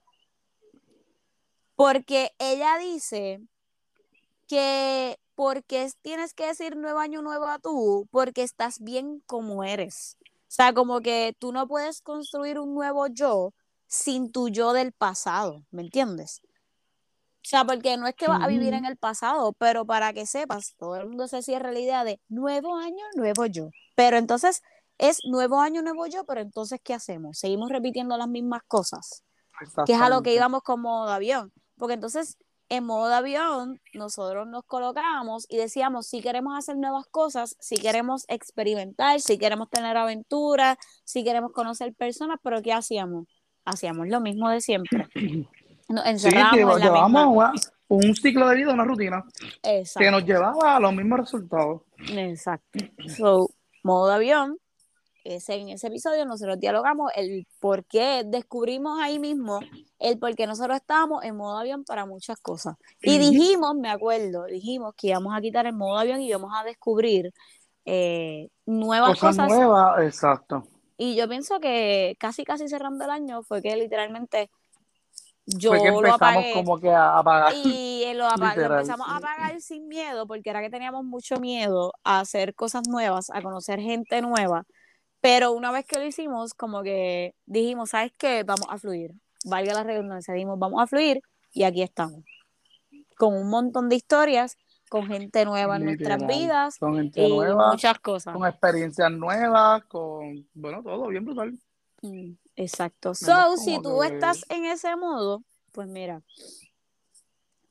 Porque 1.75 2.31
ella 2.39 2.77
dice 2.77 3.41
que 4.47 5.19
porque 5.35 5.89
tienes 6.01 6.33
que 6.33 6.47
decir 6.47 6.77
nuevo 6.77 6.99
año, 6.99 7.21
nueva 7.21 7.59
tú, 7.59 8.07
porque 8.11 8.43
estás 8.43 8.79
bien 8.79 9.21
como 9.25 9.63
eres. 9.63 10.17
O 10.25 10.55
sea, 10.55 10.73
como 10.73 11.01
que 11.01 11.35
tú 11.39 11.51
no 11.51 11.67
puedes 11.67 12.01
construir 12.01 12.59
un 12.59 12.73
nuevo 12.75 13.07
yo 13.07 13.53
sin 13.87 14.31
tu 14.31 14.49
yo 14.49 14.73
del 14.73 14.91
pasado, 14.91 15.63
¿me 15.71 15.81
entiendes? 15.81 16.41
O 16.45 17.45
sea, 17.45 17.65
porque 17.65 17.97
no 17.97 18.07
es 18.07 18.15
que 18.15 18.27
vas 18.27 18.41
a 18.41 18.47
vivir 18.47 18.73
en 18.73 18.85
el 18.85 18.95
pasado, 18.95 19.53
pero 19.53 19.85
para 19.85 20.13
que 20.13 20.25
sepas, 20.25 20.75
todo 20.77 20.95
el 20.95 21.07
mundo 21.07 21.27
se 21.27 21.41
cierra 21.41 21.71
la 21.71 21.79
idea 21.79 22.03
de 22.03 22.21
nuevo 22.29 22.77
año, 22.77 23.03
nuevo 23.15 23.45
yo. 23.47 23.69
Pero 23.95 24.17
entonces 24.17 24.61
es 24.97 25.19
nuevo 25.25 25.59
año, 25.59 25.81
nuevo 25.81 26.07
yo, 26.07 26.23
pero 26.23 26.39
entonces, 26.39 26.79
¿qué 26.83 26.93
hacemos? 26.93 27.37
Seguimos 27.37 27.69
repitiendo 27.69 28.15
las 28.17 28.29
mismas 28.29 28.61
cosas 28.67 29.23
que 29.85 29.93
es 29.93 30.01
a 30.01 30.09
lo 30.09 30.21
que 30.21 30.33
íbamos 30.33 30.61
con 30.63 30.81
modo 30.81 31.07
de 31.07 31.13
avión. 31.13 31.51
Porque 31.77 31.93
entonces, 31.93 32.37
en 32.75 32.85
modo 32.85 33.07
de 33.09 33.15
avión, 33.15 33.79
nosotros 33.93 34.47
nos 34.47 34.63
colocábamos 34.65 35.45
y 35.49 35.57
decíamos 35.57 36.07
si 36.07 36.21
queremos 36.21 36.57
hacer 36.57 36.77
nuevas 36.77 37.05
cosas, 37.07 37.55
si 37.59 37.75
queremos 37.77 38.25
experimentar, 38.27 39.19
si 39.19 39.37
queremos 39.37 39.69
tener 39.69 39.95
aventuras, 39.97 40.77
si 41.03 41.23
queremos 41.23 41.51
conocer 41.51 41.93
personas, 41.93 42.39
pero 42.43 42.61
¿qué 42.61 42.73
hacíamos? 42.73 43.25
Hacíamos 43.65 44.07
lo 44.07 44.19
mismo 44.21 44.49
de 44.49 44.61
siempre. 44.61 45.07
Nos 45.89 46.03
Sí, 46.03 46.09
encerrábamos 46.09 46.55
lleva- 46.57 46.73
en 46.73 46.79
la 46.79 46.85
llevamos 46.85 47.27
misma. 47.27 47.53
un 47.89 48.15
ciclo 48.15 48.47
de 48.47 48.55
vida, 48.55 48.73
una 48.73 48.85
rutina 48.85 49.23
que 49.61 49.79
Exacto. 49.79 50.11
nos 50.11 50.23
llevaba 50.25 50.75
a 50.77 50.79
los 50.79 50.93
mismos 50.95 51.19
resultados. 51.19 51.81
Exacto. 52.09 52.79
So, 53.15 53.49
modo 53.83 54.07
de 54.07 54.15
avión, 54.15 54.57
ese, 55.23 55.55
en 55.55 55.69
ese 55.69 55.87
episodio 55.87 56.25
nosotros 56.25 56.59
dialogamos 56.59 57.11
el 57.15 57.47
por 57.59 57.85
qué 57.85 58.23
descubrimos 58.25 58.99
ahí 59.01 59.19
mismo 59.19 59.59
el 59.99 60.19
por 60.19 60.35
qué 60.35 60.45
nosotros 60.47 60.75
estábamos 60.77 61.23
en 61.23 61.35
modo 61.37 61.57
avión 61.57 61.83
para 61.85 62.05
muchas 62.05 62.37
cosas. 62.39 62.75
Y 63.01 63.17
dijimos, 63.17 63.75
me 63.75 63.89
acuerdo, 63.89 64.45
dijimos 64.45 64.93
que 64.97 65.07
íbamos 65.07 65.33
a 65.35 65.39
quitar 65.41 65.65
el 65.65 65.73
modo 65.73 65.97
avión 65.97 66.19
y 66.21 66.27
íbamos 66.27 66.51
a 66.53 66.63
descubrir 66.63 67.31
eh, 67.85 68.49
nuevas 68.65 69.11
Cosas 69.19 69.37
cosas. 69.37 69.47
nuevas, 69.49 70.03
exacto. 70.03 70.67
Y 70.97 71.15
yo 71.15 71.27
pienso 71.27 71.59
que 71.59 72.15
casi, 72.19 72.43
casi 72.43 72.67
cerrando 72.67 73.03
el 73.05 73.11
año 73.11 73.43
fue 73.43 73.61
que 73.61 73.75
literalmente 73.75 74.49
yo 75.45 75.71
Fue 75.71 75.79
que 75.81 75.89
lo 75.91 75.97
empezamos 75.97 76.15
apagué. 76.21 76.53
como 76.53 76.79
que 76.79 76.89
a 76.89 77.17
apagar. 77.19 77.53
Y 77.65 78.03
eh, 78.05 78.13
lo, 78.13 78.25
apa- 78.27 78.55
lo 78.55 78.61
empezamos 78.75 79.07
a 79.09 79.19
pagar 79.19 79.59
sin 79.59 79.87
miedo, 79.89 80.25
porque 80.25 80.49
era 80.49 80.61
que 80.61 80.69
teníamos 80.69 81.03
mucho 81.03 81.37
miedo 81.41 81.93
a 82.03 82.21
hacer 82.21 82.55
cosas 82.55 82.87
nuevas, 82.87 83.29
a 83.29 83.41
conocer 83.41 83.79
gente 83.81 84.21
nueva. 84.21 84.63
Pero 85.23 85.53
una 85.53 85.71
vez 85.71 85.85
que 85.85 85.97
lo 85.97 86.05
hicimos, 86.05 86.53
como 86.53 86.83
que 86.83 87.33
dijimos, 87.45 87.91
¿sabes 87.91 88.11
qué? 88.17 88.43
Vamos 88.43 88.67
a 88.67 88.77
fluir. 88.77 89.13
Valga 89.45 89.73
la 89.73 89.83
redundancia, 89.83 90.33
dijimos, 90.33 90.59
vamos 90.59 90.81
a 90.83 90.85
fluir 90.85 91.21
y 91.53 91.63
aquí 91.63 91.81
estamos. 91.81 92.25
Con 93.17 93.33
un 93.33 93.49
montón 93.49 93.87
de 93.87 93.95
historias, 93.95 94.57
con 94.89 95.07
gente 95.07 95.45
nueva 95.45 95.77
en 95.77 95.85
nuestras 95.85 96.27
vidas 96.27 96.77
Con 96.77 96.97
gente 96.97 97.23
y 97.25 97.29
nueva, 97.29 97.69
muchas 97.71 97.97
cosas. 97.99 98.33
con 98.35 98.45
experiencias 98.45 99.09
nuevas, 99.13 99.85
con, 99.85 100.45
bueno, 100.53 100.83
todo 100.83 101.07
bien 101.07 101.23
brutal. 101.23 101.57
Mm, 102.01 102.33
Exacto. 102.57 103.15
So, 103.15 103.55
si 103.55 103.81
tú 103.81 104.01
que- 104.01 104.07
estás 104.07 104.43
en 104.49 104.65
ese 104.65 104.93
modo, 104.97 105.41
pues 105.71 105.87
mira, 105.87 106.21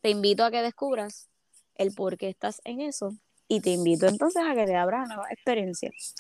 te 0.01 0.09
invito 0.09 0.43
a 0.43 0.51
que 0.51 0.63
descubras 0.63 1.29
el 1.75 1.93
por 1.95 2.17
qué 2.17 2.31
estás 2.31 2.63
en 2.65 2.81
eso 2.81 3.13
y 3.47 3.61
te 3.61 3.71
invito 3.73 4.07
entonces 4.07 4.43
a 4.43 4.55
que 4.55 4.65
te 4.65 4.75
abras 4.75 5.03
a 5.11 5.15
nuevas 5.15 5.31
experiencias. 5.33 6.15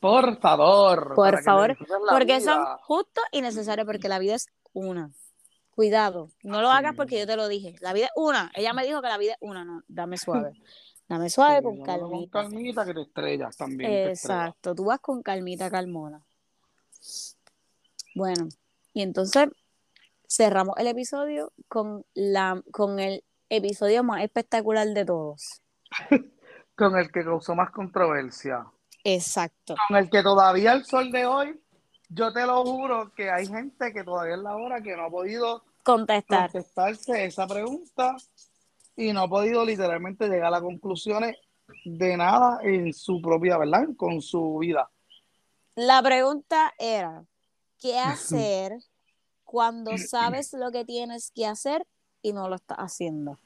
Por 0.00 0.38
favor. 0.40 1.14
Por 1.14 1.42
favor, 1.42 1.76
Porque 2.10 2.38
vida. 2.38 2.40
son 2.40 2.64
justos 2.78 3.24
y 3.32 3.42
necesarios, 3.42 3.86
porque 3.86 4.08
la 4.08 4.18
vida 4.18 4.34
es 4.34 4.46
una. 4.72 5.10
Cuidado, 5.70 6.30
no 6.42 6.60
lo 6.62 6.70
hagas 6.70 6.94
porque 6.96 7.18
yo 7.18 7.26
te 7.26 7.36
lo 7.36 7.48
dije. 7.48 7.76
La 7.80 7.92
vida 7.92 8.06
es 8.06 8.12
una. 8.16 8.50
Ella 8.54 8.72
me 8.72 8.84
dijo 8.84 9.00
que 9.02 9.08
la 9.08 9.18
vida 9.18 9.32
es 9.32 9.38
una, 9.40 9.64
no, 9.64 9.82
dame 9.88 10.16
suave. 10.18 10.52
Dame 11.08 11.28
suave 11.30 11.58
Sí, 11.58 11.62
con 11.64 11.82
calmita. 11.82 12.42
Con 12.42 12.50
calmita 12.50 12.84
que 12.84 12.94
te 12.94 13.02
estrellas 13.02 13.56
también. 13.56 13.90
estrellas. 13.90 14.24
Exacto, 14.24 14.74
tú 14.74 14.84
vas 14.84 15.00
con 15.00 15.22
calmita, 15.22 15.70
calmona. 15.70 16.22
Bueno, 18.14 18.48
y 18.92 19.02
entonces 19.02 19.48
cerramos 20.28 20.76
el 20.78 20.86
episodio 20.86 21.52
con 21.68 22.04
la 22.14 22.62
con 22.72 23.00
el 23.00 23.24
episodio 23.48 24.04
más 24.04 24.22
espectacular 24.22 24.86
de 24.88 25.04
todos. 25.04 25.62
Con 26.76 26.96
el 26.96 27.10
que 27.12 27.22
causó 27.24 27.54
más 27.54 27.70
controversia. 27.72 28.64
Exacto. 29.04 29.74
Con 29.88 29.96
el 29.96 30.10
que 30.10 30.22
todavía 30.22 30.72
el 30.72 30.84
sol 30.84 31.10
de 31.10 31.26
hoy, 31.26 31.60
yo 32.08 32.32
te 32.32 32.44
lo 32.44 32.64
juro 32.64 33.12
que 33.14 33.30
hay 33.30 33.46
gente 33.46 33.92
que 33.92 34.04
todavía 34.04 34.34
es 34.34 34.40
la 34.40 34.56
hora 34.56 34.82
que 34.82 34.96
no 34.96 35.04
ha 35.04 35.10
podido 35.10 35.62
Contestar. 35.82 36.50
contestarse 36.50 37.24
esa 37.24 37.46
pregunta 37.46 38.16
y 38.96 39.12
no 39.12 39.22
ha 39.22 39.28
podido 39.28 39.64
literalmente 39.64 40.28
llegar 40.28 40.52
a 40.52 40.60
conclusiones 40.60 41.36
de 41.84 42.16
nada 42.16 42.58
en 42.62 42.92
su 42.92 43.22
propia, 43.22 43.56
¿verdad? 43.58 43.88
Con 43.96 44.20
su 44.20 44.58
vida. 44.58 44.90
La 45.76 46.02
pregunta 46.02 46.72
era, 46.78 47.24
¿qué 47.78 47.98
hacer 47.98 48.78
cuando 49.44 49.96
sabes 49.98 50.52
lo 50.52 50.70
que 50.70 50.84
tienes 50.84 51.30
que 51.30 51.46
hacer 51.46 51.86
y 52.22 52.32
no 52.32 52.48
lo 52.48 52.56
estás 52.56 52.78
haciendo? 52.78 53.38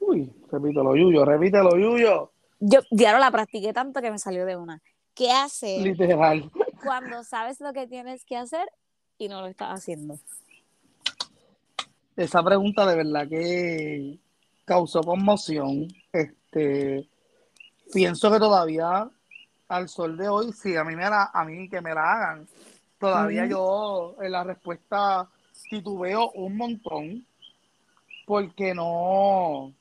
Uy, 0.00 0.32
repítelo, 0.50 0.94
Yuyo, 0.94 1.24
repítelo, 1.24 1.76
Yuyo. 1.76 2.32
Yo 2.60 2.80
ya 2.90 3.12
no 3.12 3.18
la 3.18 3.30
practiqué 3.30 3.72
tanto 3.72 4.00
que 4.00 4.10
me 4.10 4.18
salió 4.18 4.46
de 4.46 4.56
una. 4.56 4.82
¿Qué 5.14 5.30
hacer 5.30 5.82
Literal. 5.82 6.50
cuando 6.82 7.24
sabes 7.24 7.60
lo 7.60 7.72
que 7.72 7.86
tienes 7.86 8.24
que 8.24 8.36
hacer 8.36 8.66
y 9.18 9.28
no 9.28 9.40
lo 9.40 9.46
estás 9.46 9.68
haciendo? 9.70 10.18
Esa 12.16 12.42
pregunta 12.42 12.86
de 12.86 12.96
verdad 12.96 13.28
que 13.28 14.18
causó 14.64 15.00
conmoción. 15.02 15.88
Este, 16.12 17.08
pienso 17.92 18.30
que 18.30 18.38
todavía 18.38 19.10
al 19.68 19.88
sol 19.88 20.16
de 20.16 20.28
hoy, 20.28 20.52
si 20.52 20.76
a 20.76 20.84
mí 20.84 20.94
me 20.94 21.08
la, 21.08 21.30
a 21.32 21.44
mí 21.44 21.68
que 21.68 21.80
me 21.80 21.94
la 21.94 22.12
hagan, 22.12 22.48
todavía 22.98 23.46
yo 23.46 24.16
en 24.20 24.32
la 24.32 24.44
respuesta 24.44 25.28
titubeo 25.68 26.30
un 26.32 26.56
montón, 26.56 27.26
porque 28.26 28.74
no, 28.74 29.72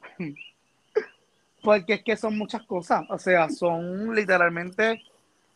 porque 1.65 1.95
es 1.95 2.03
que 2.03 2.17
son 2.17 2.37
muchas 2.37 2.63
cosas, 2.65 3.03
o 3.09 3.19
sea, 3.19 3.49
son 3.49 4.15
literalmente 4.15 5.01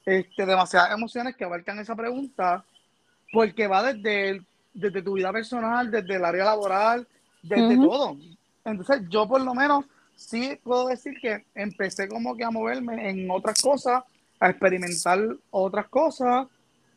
este, 0.06 0.46
demasiadas 0.46 0.94
emociones 0.94 1.38
que 1.38 1.46
abarcan 1.46 1.80
esa 1.80 1.96
pregunta, 1.96 2.66
porque 3.32 3.68
va 3.68 3.84
desde, 3.94 4.30
el- 4.30 4.48
desde 4.74 5.04
tu 5.04 5.14
vida 5.16 5.32
personal, 5.34 5.92
desde 5.92 6.16
el 6.18 6.26
área 6.26 6.46
laboral, 6.46 7.08
desde 7.44 7.80
todo. 7.80 8.18
Entonces, 8.66 9.04
yo 9.10 9.28
por 9.28 9.42
lo 9.42 9.56
menos 9.56 9.86
sí 10.16 10.60
puedo 10.64 10.88
decir 10.88 11.16
que 11.22 11.46
empecé 11.56 12.10
como 12.10 12.38
que 12.38 12.46
a 12.46 12.52
moverme 12.52 13.10
en 13.10 13.30
otras 13.32 13.62
cosas, 13.62 14.04
a 14.40 14.50
experimentar 14.52 15.20
otras 15.52 15.90
cosas. 15.90 16.48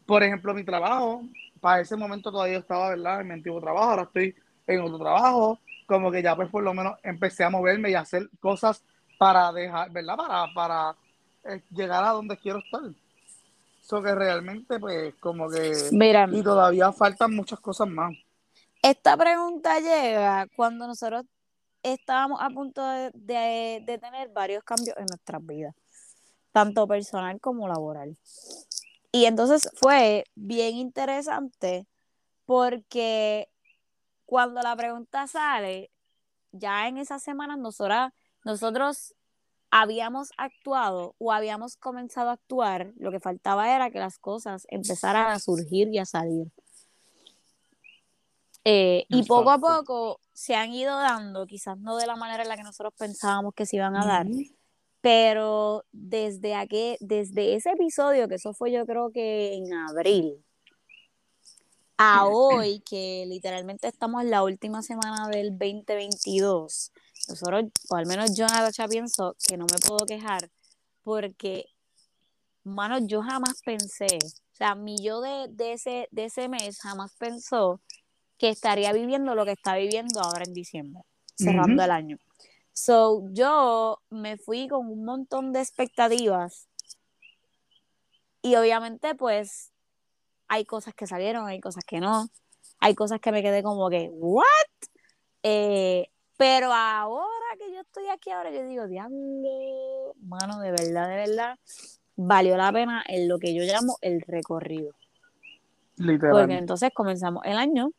Por 0.07 0.23
ejemplo, 0.23 0.55
mi 0.55 0.65
trabajo, 0.65 1.25
para 1.61 1.83
ese 1.83 1.97
momento 1.97 2.33
todavía 2.33 2.59
estaba, 2.59 2.91
¿verdad? 2.91 3.21
En 3.23 3.29
mi 3.29 3.35
antiguo 3.35 3.61
trabajo, 3.61 3.91
ahora 3.91 4.03
estoy 4.05 4.35
en 4.67 4.81
otro 4.83 4.99
trabajo, 4.99 5.61
como 5.87 6.11
que 6.13 6.23
ya 6.23 6.37
pues 6.37 6.51
por 6.51 6.65
lo 6.65 6.75
menos 6.75 6.99
empecé 7.05 7.45
a 7.45 7.51
moverme 7.51 7.91
y 7.91 7.95
a 7.95 8.01
hacer 8.03 8.31
cosas 8.41 8.85
para 9.23 9.53
dejar, 9.53 9.91
¿verdad? 9.91 10.17
Para, 10.17 10.55
para 10.55 10.97
eh, 11.45 11.63
llegar 11.71 12.05
a 12.05 12.11
donde 12.11 12.37
quiero 12.37 12.59
estar. 12.59 12.83
Eso 13.81 14.03
que 14.03 14.15
realmente 14.15 14.79
pues 14.79 15.15
como 15.17 15.49
que... 15.51 15.89
Mira, 15.93 16.29
Y 16.31 16.43
todavía 16.43 16.93
faltan 16.93 17.35
muchas 17.35 17.61
cosas 17.61 17.89
más. 17.89 18.13
esta 18.83 19.17
pregunta 19.17 19.79
llega 19.81 20.47
cuando 20.57 20.87
nosotros 20.87 21.25
estábamos 21.83 22.41
a 22.41 22.49
punto 22.51 22.81
de, 22.87 23.11
de- 23.15 23.83
de 23.85 23.99
tener 23.99 24.29
varios 24.31 24.63
cambios 24.63 24.97
en 24.97 25.07
nuestras 25.07 25.45
vidas, 25.45 25.75
tanto 26.53 26.87
personal 26.87 27.41
como 27.41 27.67
laboral. 27.69 28.17
Y 29.11 29.25
entonces 29.27 29.69
fue 29.75 30.25
bien 30.35 30.77
interesante 30.77 31.87
porque 32.47 33.49
cuando 34.27 34.63
la 34.63 34.75
pregunta 34.77 35.27
sale, 35.27 35.91
ya 36.53 36.87
en 36.89 36.99
esas 36.99 37.23
semanas 37.23 37.59
nosotras, 37.59 38.13
nosotros 38.45 39.15
habíamos 39.71 40.31
actuado 40.37 41.15
o 41.19 41.33
habíamos 41.33 41.77
comenzado 41.77 42.31
a 42.31 42.35
actuar, 42.35 42.93
lo 42.97 43.11
que 43.11 43.21
faltaba 43.21 43.75
era 43.75 43.91
que 43.91 43.99
las 43.99 44.19
cosas 44.19 44.67
empezaran 44.69 45.29
a 45.29 45.39
surgir 45.39 45.89
y 45.89 45.99
a 45.99 46.05
salir. 46.05 46.49
Eh, 48.65 49.07
y 49.09 49.25
poco 49.25 49.51
a 49.51 49.59
poco 49.59 50.21
se 50.33 50.55
han 50.55 50.73
ido 50.73 50.97
dando, 50.97 51.47
quizás 51.47 51.79
no 51.79 51.97
de 51.97 52.07
la 52.07 52.17
manera 52.17 52.43
en 52.43 52.49
la 52.49 52.57
que 52.57 52.63
nosotros 52.63 52.93
pensábamos 52.97 53.55
que 53.55 53.67
se 53.67 53.77
iban 53.77 53.97
a 53.97 54.07
dar, 54.07 54.27
pero 55.01 55.85
desde, 55.91 56.55
aquel, 56.55 56.97
desde 57.01 57.55
ese 57.55 57.71
episodio, 57.71 58.29
que 58.29 58.37
eso 58.37 58.55
fue 58.55 58.71
yo 58.71 58.87
creo 58.87 59.11
que 59.11 59.55
en 59.55 59.73
abril, 59.73 60.45
a 61.97 62.27
hoy, 62.27 62.81
que 62.81 63.25
literalmente 63.27 63.89
estamos 63.89 64.23
en 64.23 64.31
la 64.31 64.43
última 64.43 64.83
semana 64.83 65.29
del 65.29 65.51
2022, 65.59 66.93
nosotros, 67.29 67.65
o 67.89 67.97
al 67.97 68.07
menos 68.07 68.37
yo, 68.37 68.47
Natacha, 68.47 68.89
pienso 68.89 69.37
que 69.47 69.57
no 69.57 69.67
me 69.71 69.79
puedo 69.79 70.07
quejar 70.07 70.51
porque, 71.03 71.67
mano, 72.65 72.99
yo 72.99 73.23
jamás 73.23 73.63
pensé, 73.65 74.07
o 74.07 74.57
sea, 74.57 74.75
mi 74.75 74.97
yo 75.03 75.21
de, 75.21 75.49
de, 75.51 75.73
ese, 75.73 76.09
de 76.11 76.27
ese 76.27 76.49
mes 76.49 76.81
jamás 76.81 77.15
pensó 77.19 77.81
que 78.39 78.49
estaría 78.49 78.93
viviendo 78.93 79.35
lo 79.35 79.45
que 79.45 79.53
está 79.53 79.77
viviendo 79.77 80.21
ahora 80.21 80.45
en 80.45 80.53
diciembre, 80.53 81.03
cerrando 81.37 81.83
el 81.83 81.91
año. 81.91 82.19
So, 82.73 83.29
yo 83.33 84.01
me 84.11 84.37
fui 84.39 84.69
con 84.69 84.89
un 84.89 85.05
montón 85.05 85.53
de 85.53 85.61
expectativas 85.61 86.69
y 88.41 88.57
obviamente 88.57 89.15
pues 89.15 89.71
hay 90.49 90.65
cosas 90.65 90.95
que 90.95 91.07
salieron, 91.07 91.47
hay 91.47 91.61
cosas 91.61 91.85
que 91.85 92.01
no, 92.01 92.29
hay 92.79 92.95
cosas 92.95 93.21
que 93.21 93.31
me 93.31 93.43
quedé 93.43 93.63
como 93.63 93.89
que, 93.91 94.11
¿what? 94.11 94.45
Eh, 95.43 96.11
pero 96.43 96.73
ahora 96.73 97.47
que 97.57 97.73
yo 97.73 97.83
estoy 97.83 98.09
aquí, 98.09 98.31
ahora 98.31 98.51
yo 98.51 98.67
digo, 98.67 98.89
diablo, 98.89 100.13
mano, 100.23 100.59
de 100.59 100.73
verdad, 100.73 101.09
de 101.09 101.15
verdad, 101.15 101.57
valió 102.17 102.57
la 102.57 102.73
pena 102.73 103.05
en 103.07 103.29
lo 103.29 103.39
que 103.39 103.55
yo 103.55 103.63
llamo 103.63 103.97
el 104.01 104.21
recorrido. 104.23 104.93
Literal. 105.99 106.37
Porque 106.37 106.55
entonces 106.59 106.91
comenzamos 106.93 107.45
el 107.45 107.57
año, 107.57 107.93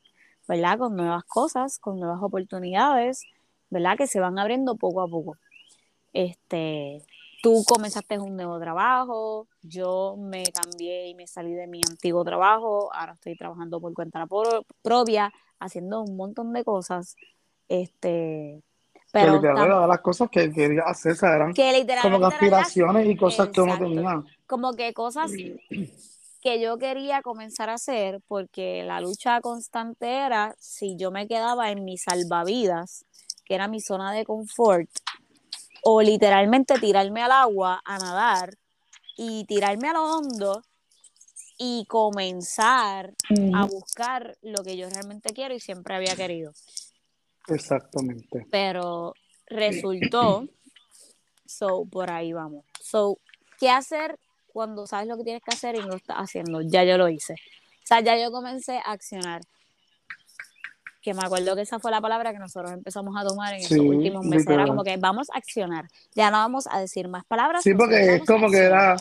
¿verdad? 0.45 0.77
Con 0.77 0.97
nuevas 0.97 1.23
cosas, 1.23 1.79
con 1.79 2.01
nuevas 2.01 2.21
oportunidades, 2.21 3.23
¿verdad? 3.69 3.95
Que 3.95 4.07
se 4.07 4.19
van 4.19 4.37
abriendo 4.37 4.75
poco 4.75 4.99
a 5.01 5.07
poco. 5.07 5.37
Este, 6.11 7.01
tú 7.41 7.63
comenzaste 7.65 8.19
un 8.19 8.35
nuevo 8.35 8.59
trabajo, 8.59 9.47
yo 9.61 10.17
me 10.17 10.43
cambié 10.51 11.07
y 11.07 11.15
me 11.15 11.27
salí 11.27 11.53
de 11.53 11.67
mi 11.67 11.79
antiguo 11.89 12.25
trabajo, 12.25 12.93
ahora 12.93 13.13
estoy 13.13 13.37
trabajando 13.37 13.79
por 13.79 13.93
cuenta 13.93 14.27
pro- 14.27 14.65
propia, 14.81 15.31
haciendo 15.59 16.01
un 16.01 16.17
montón 16.17 16.51
de 16.51 16.65
cosas. 16.65 17.15
Este, 17.67 18.61
que 18.93 18.99
pero 19.11 19.35
literal 19.35 19.81
de 19.81 19.87
las 19.87 19.99
cosas 20.01 20.29
que 20.29 20.51
quería 20.51 20.83
hacer, 20.83 21.15
eran 21.21 21.53
que 21.53 21.85
como 22.01 22.19
que 22.19 22.25
aspiraciones 22.25 23.07
y 23.07 23.15
cosas 23.15 23.49
que 23.49 23.61
uno 23.61 23.77
tenía. 23.77 24.23
como 24.47 24.73
que 24.73 24.93
cosas 24.93 25.31
que 26.41 26.59
yo 26.59 26.77
quería 26.77 27.21
comenzar 27.21 27.69
a 27.69 27.75
hacer 27.75 28.19
porque 28.27 28.83
la 28.83 28.99
lucha 28.99 29.39
constante 29.39 30.17
era 30.17 30.55
si 30.59 30.97
yo 30.97 31.09
me 31.09 31.27
quedaba 31.27 31.71
en 31.71 31.85
mi 31.85 31.97
salvavidas, 31.97 33.05
que 33.45 33.55
era 33.55 33.67
mi 33.67 33.79
zona 33.79 34.11
de 34.11 34.25
confort, 34.25 34.89
o 35.83 36.01
literalmente 36.01 36.79
tirarme 36.79 37.21
al 37.21 37.31
agua 37.31 37.81
a 37.85 37.97
nadar 37.97 38.55
y 39.15 39.45
tirarme 39.45 39.89
a 39.89 39.93
lo 39.93 40.03
hondo 40.03 40.63
y 41.57 41.85
comenzar 41.87 43.13
a 43.53 43.65
buscar 43.65 44.35
lo 44.41 44.63
que 44.63 44.75
yo 44.75 44.89
realmente 44.89 45.33
quiero 45.33 45.53
y 45.53 45.59
siempre 45.59 45.95
había 45.95 46.15
querido. 46.15 46.51
Exactamente. 47.47 48.47
Pero 48.51 49.13
resultó, 49.47 50.47
so 51.45 51.85
por 51.85 52.11
ahí 52.11 52.33
vamos. 52.33 52.65
So, 52.81 53.17
¿qué 53.59 53.69
hacer 53.69 54.19
cuando 54.47 54.87
sabes 54.87 55.07
lo 55.07 55.17
que 55.17 55.23
tienes 55.23 55.43
que 55.43 55.53
hacer 55.53 55.75
y 55.75 55.79
no 55.79 55.87
lo 55.87 55.95
estás 55.95 56.17
haciendo? 56.17 56.61
Ya 56.61 56.83
yo 56.83 56.97
lo 56.97 57.09
hice. 57.09 57.33
O 57.33 57.85
sea, 57.85 57.99
ya 57.99 58.17
yo 58.17 58.31
comencé 58.31 58.77
a 58.77 58.91
accionar. 58.91 59.41
Que 61.01 61.13
me 61.13 61.19
acuerdo 61.21 61.53
que 61.53 61.63
esa 61.63 61.79
fue 61.79 61.91
la 61.91 61.99
palabra 61.99 62.31
que 62.31 62.39
nosotros 62.39 62.71
empezamos 62.71 63.13
a 63.17 63.27
tomar 63.27 63.53
en 63.55 63.59
Sí, 63.59 63.73
estos 63.73 63.85
últimos 63.85 64.25
meses. 64.25 64.47
Era 64.47 64.65
como 64.65 64.85
que 64.85 64.95
vamos 64.95 65.29
a 65.31 65.37
accionar. 65.37 65.85
Ya 66.15 66.31
no 66.31 66.37
vamos 66.37 66.65
a 66.71 66.79
decir 66.79 67.09
más 67.09 67.25
palabras. 67.25 67.61
Sí, 67.61 67.73
porque 67.73 68.15
es 68.15 68.25
como 68.25 68.49
que 68.49 68.59
era, 68.59 68.95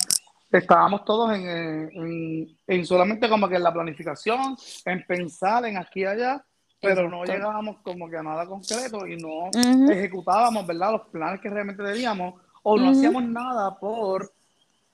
estábamos 0.50 1.04
todos 1.04 1.32
en, 1.32 1.46
en, 1.48 2.58
en 2.66 2.86
solamente 2.86 3.28
como 3.28 3.48
que 3.48 3.54
en 3.54 3.62
la 3.62 3.72
planificación, 3.72 4.56
en 4.84 5.06
pensar 5.06 5.64
en 5.66 5.76
aquí 5.76 6.00
y 6.00 6.06
allá, 6.06 6.44
pero 6.82 7.08
no 7.08 7.24
llegábamos 7.24 7.76
como 7.82 8.10
que 8.10 8.16
a 8.16 8.22
nada 8.22 8.46
concreto 8.46 9.06
y 9.06 9.16
no 9.16 9.50
ejecutábamos, 9.90 10.66
¿verdad? 10.66 10.92
Los 10.92 11.08
planes 11.08 11.40
que 11.40 11.48
realmente 11.48 11.82
teníamos 11.82 12.34
o 12.64 12.76
no 12.76 12.90
hacíamos 12.90 13.24
nada 13.24 13.78
por 13.78 14.32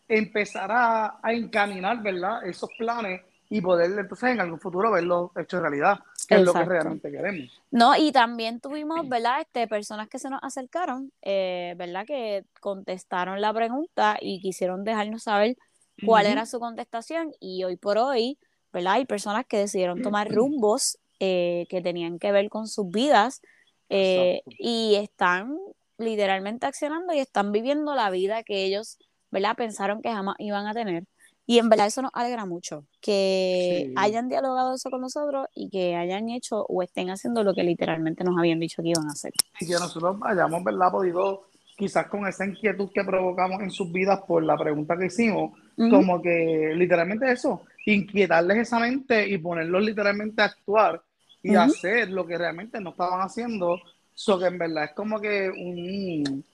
empezar 0.06 0.70
a, 0.70 1.18
a 1.22 1.32
encaminar, 1.32 2.02
¿verdad? 2.02 2.46
Esos 2.46 2.70
planes 2.78 3.22
y 3.50 3.60
poder 3.60 3.98
entonces 3.98 4.30
en 4.30 4.40
algún 4.40 4.60
futuro 4.60 4.90
verlos 4.90 5.30
hechos 5.36 5.60
realidad. 5.60 5.98
que 6.26 6.34
es 6.34 6.42
lo 6.42 6.52
que 6.52 6.64
realmente 6.64 7.10
queremos. 7.10 7.62
No, 7.70 7.96
y 7.96 8.12
también 8.12 8.60
tuvimos, 8.60 9.08
¿verdad? 9.08 9.40
Este, 9.40 9.66
personas 9.66 10.08
que 10.08 10.18
se 10.18 10.28
nos 10.28 10.40
acercaron, 10.42 11.12
eh, 11.22 11.74
¿verdad? 11.78 12.04
Que 12.06 12.44
contestaron 12.60 13.40
la 13.40 13.52
pregunta 13.52 14.18
y 14.20 14.40
quisieron 14.40 14.84
dejarnos 14.84 15.22
saber 15.22 15.56
cuál 16.04 16.26
era 16.26 16.44
su 16.44 16.60
contestación. 16.60 17.32
Y 17.40 17.64
hoy 17.64 17.76
por 17.76 17.96
hoy, 17.96 18.38
¿verdad? 18.72 18.94
Hay 18.94 19.06
personas 19.06 19.46
que 19.46 19.58
decidieron 19.58 20.02
tomar 20.02 20.28
rumbos 20.34 20.98
eh, 21.20 21.66
que 21.68 21.80
tenían 21.80 22.18
que 22.18 22.32
ver 22.32 22.48
con 22.48 22.66
sus 22.68 22.90
vidas 22.90 23.40
eh, 23.88 24.42
y 24.58 24.94
están 24.96 25.56
literalmente 25.98 26.66
accionando 26.66 27.12
y 27.12 27.18
están 27.18 27.52
viviendo 27.52 27.94
la 27.94 28.10
vida 28.10 28.42
que 28.42 28.64
ellos, 28.64 28.98
¿verdad? 29.30 29.56
Pensaron 29.56 30.00
que 30.02 30.10
jamás 30.12 30.36
iban 30.38 30.66
a 30.66 30.74
tener. 30.74 31.04
Y 31.46 31.58
en 31.58 31.70
verdad 31.70 31.86
eso 31.86 32.02
nos 32.02 32.10
alegra 32.12 32.44
mucho, 32.44 32.84
que 33.00 33.84
Sí. 33.86 33.94
hayan 33.96 34.28
dialogado 34.28 34.74
eso 34.74 34.90
con 34.90 35.00
nosotros 35.00 35.46
y 35.54 35.70
que 35.70 35.96
hayan 35.96 36.28
hecho 36.28 36.66
o 36.68 36.82
estén 36.82 37.08
haciendo 37.08 37.42
lo 37.42 37.54
que 37.54 37.62
literalmente 37.62 38.22
nos 38.22 38.38
habían 38.38 38.60
dicho 38.60 38.82
que 38.82 38.90
iban 38.90 39.08
a 39.08 39.12
hacer. 39.12 39.32
y 39.60 39.66
que 39.66 39.72
nosotros 39.72 40.18
hayamos, 40.22 40.62
¿verdad? 40.62 40.90
Podido, 40.92 41.48
quizás 41.76 42.06
con 42.08 42.26
esa 42.28 42.44
inquietud 42.44 42.90
que 42.92 43.02
provocamos 43.02 43.62
en 43.62 43.70
sus 43.70 43.90
vidas 43.90 44.20
por 44.26 44.42
la 44.44 44.56
pregunta 44.58 44.96
que 44.98 45.06
hicimos, 45.06 45.58
como 45.90 46.20
que 46.20 46.72
literalmente 46.76 47.30
eso, 47.32 47.62
inquietarles 47.86 48.58
esa 48.58 48.78
mente 48.78 49.26
y 49.28 49.38
ponerlos 49.38 49.82
literalmente 49.82 50.42
a 50.42 50.46
actuar 50.46 51.02
y 51.42 51.54
hacer 51.54 52.10
lo 52.10 52.26
que 52.26 52.38
realmente 52.38 52.80
no 52.80 52.90
estaban 52.90 53.20
haciendo, 53.20 53.78
so 54.14 54.38
que 54.38 54.46
en 54.46 54.58
verdad 54.58 54.84
es 54.84 54.92
como 54.92 55.20
que 55.20 55.48
un... 55.48 56.44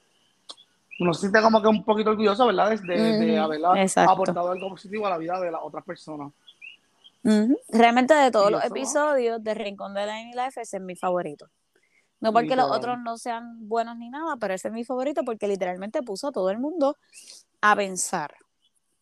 Uno 1.01 1.13
se 1.13 1.23
siente 1.23 1.43
como 1.43 1.61
que 1.61 1.67
un 1.67 1.85
poquito 1.85 2.11
orgulloso, 2.11 2.47
¿verdad? 2.47 2.79
De, 2.81 2.97
de, 2.97 3.39
haber 3.39 3.61
aportado 3.97 4.53
algo 4.53 4.69
positivo 4.69 5.07
a 5.07 5.11
la 5.11 5.19
vida 5.19 5.41
de 5.41 5.51
las 5.51 5.61
otras 5.61 5.83
personas. 5.85 6.33
Realmente 7.69 8.15
de 8.15 8.31
todos 8.31 8.53
los 8.53 8.63
eso- 8.63 8.75
episodios 8.75 9.43
de 9.43 9.55
Rincón 9.55 9.95
de 9.95 10.07
la 10.07 10.19
Life, 10.23 10.61
ese 10.61 10.77
es 10.77 10.83
mi 10.83 10.95
favorito. 10.95 11.49
No 12.21 12.33
porque 12.33 12.55
los 12.55 12.71
otros 12.71 12.99
no 13.03 13.19
sean 13.19 13.69
buenos 13.69 13.99
ni 13.99 14.09
nada, 14.09 14.37
pero 14.39 14.55
ese 14.55 14.69
es 14.69 14.75
mi 14.75 14.85
favorito 14.85 15.25
porque 15.25 15.49
literalmente 15.49 16.03
puso 16.03 16.29
a 16.29 16.33
todo 16.33 16.49
el 16.51 16.59
mundo 16.59 16.97
a 17.61 17.75
pensar, 17.77 18.35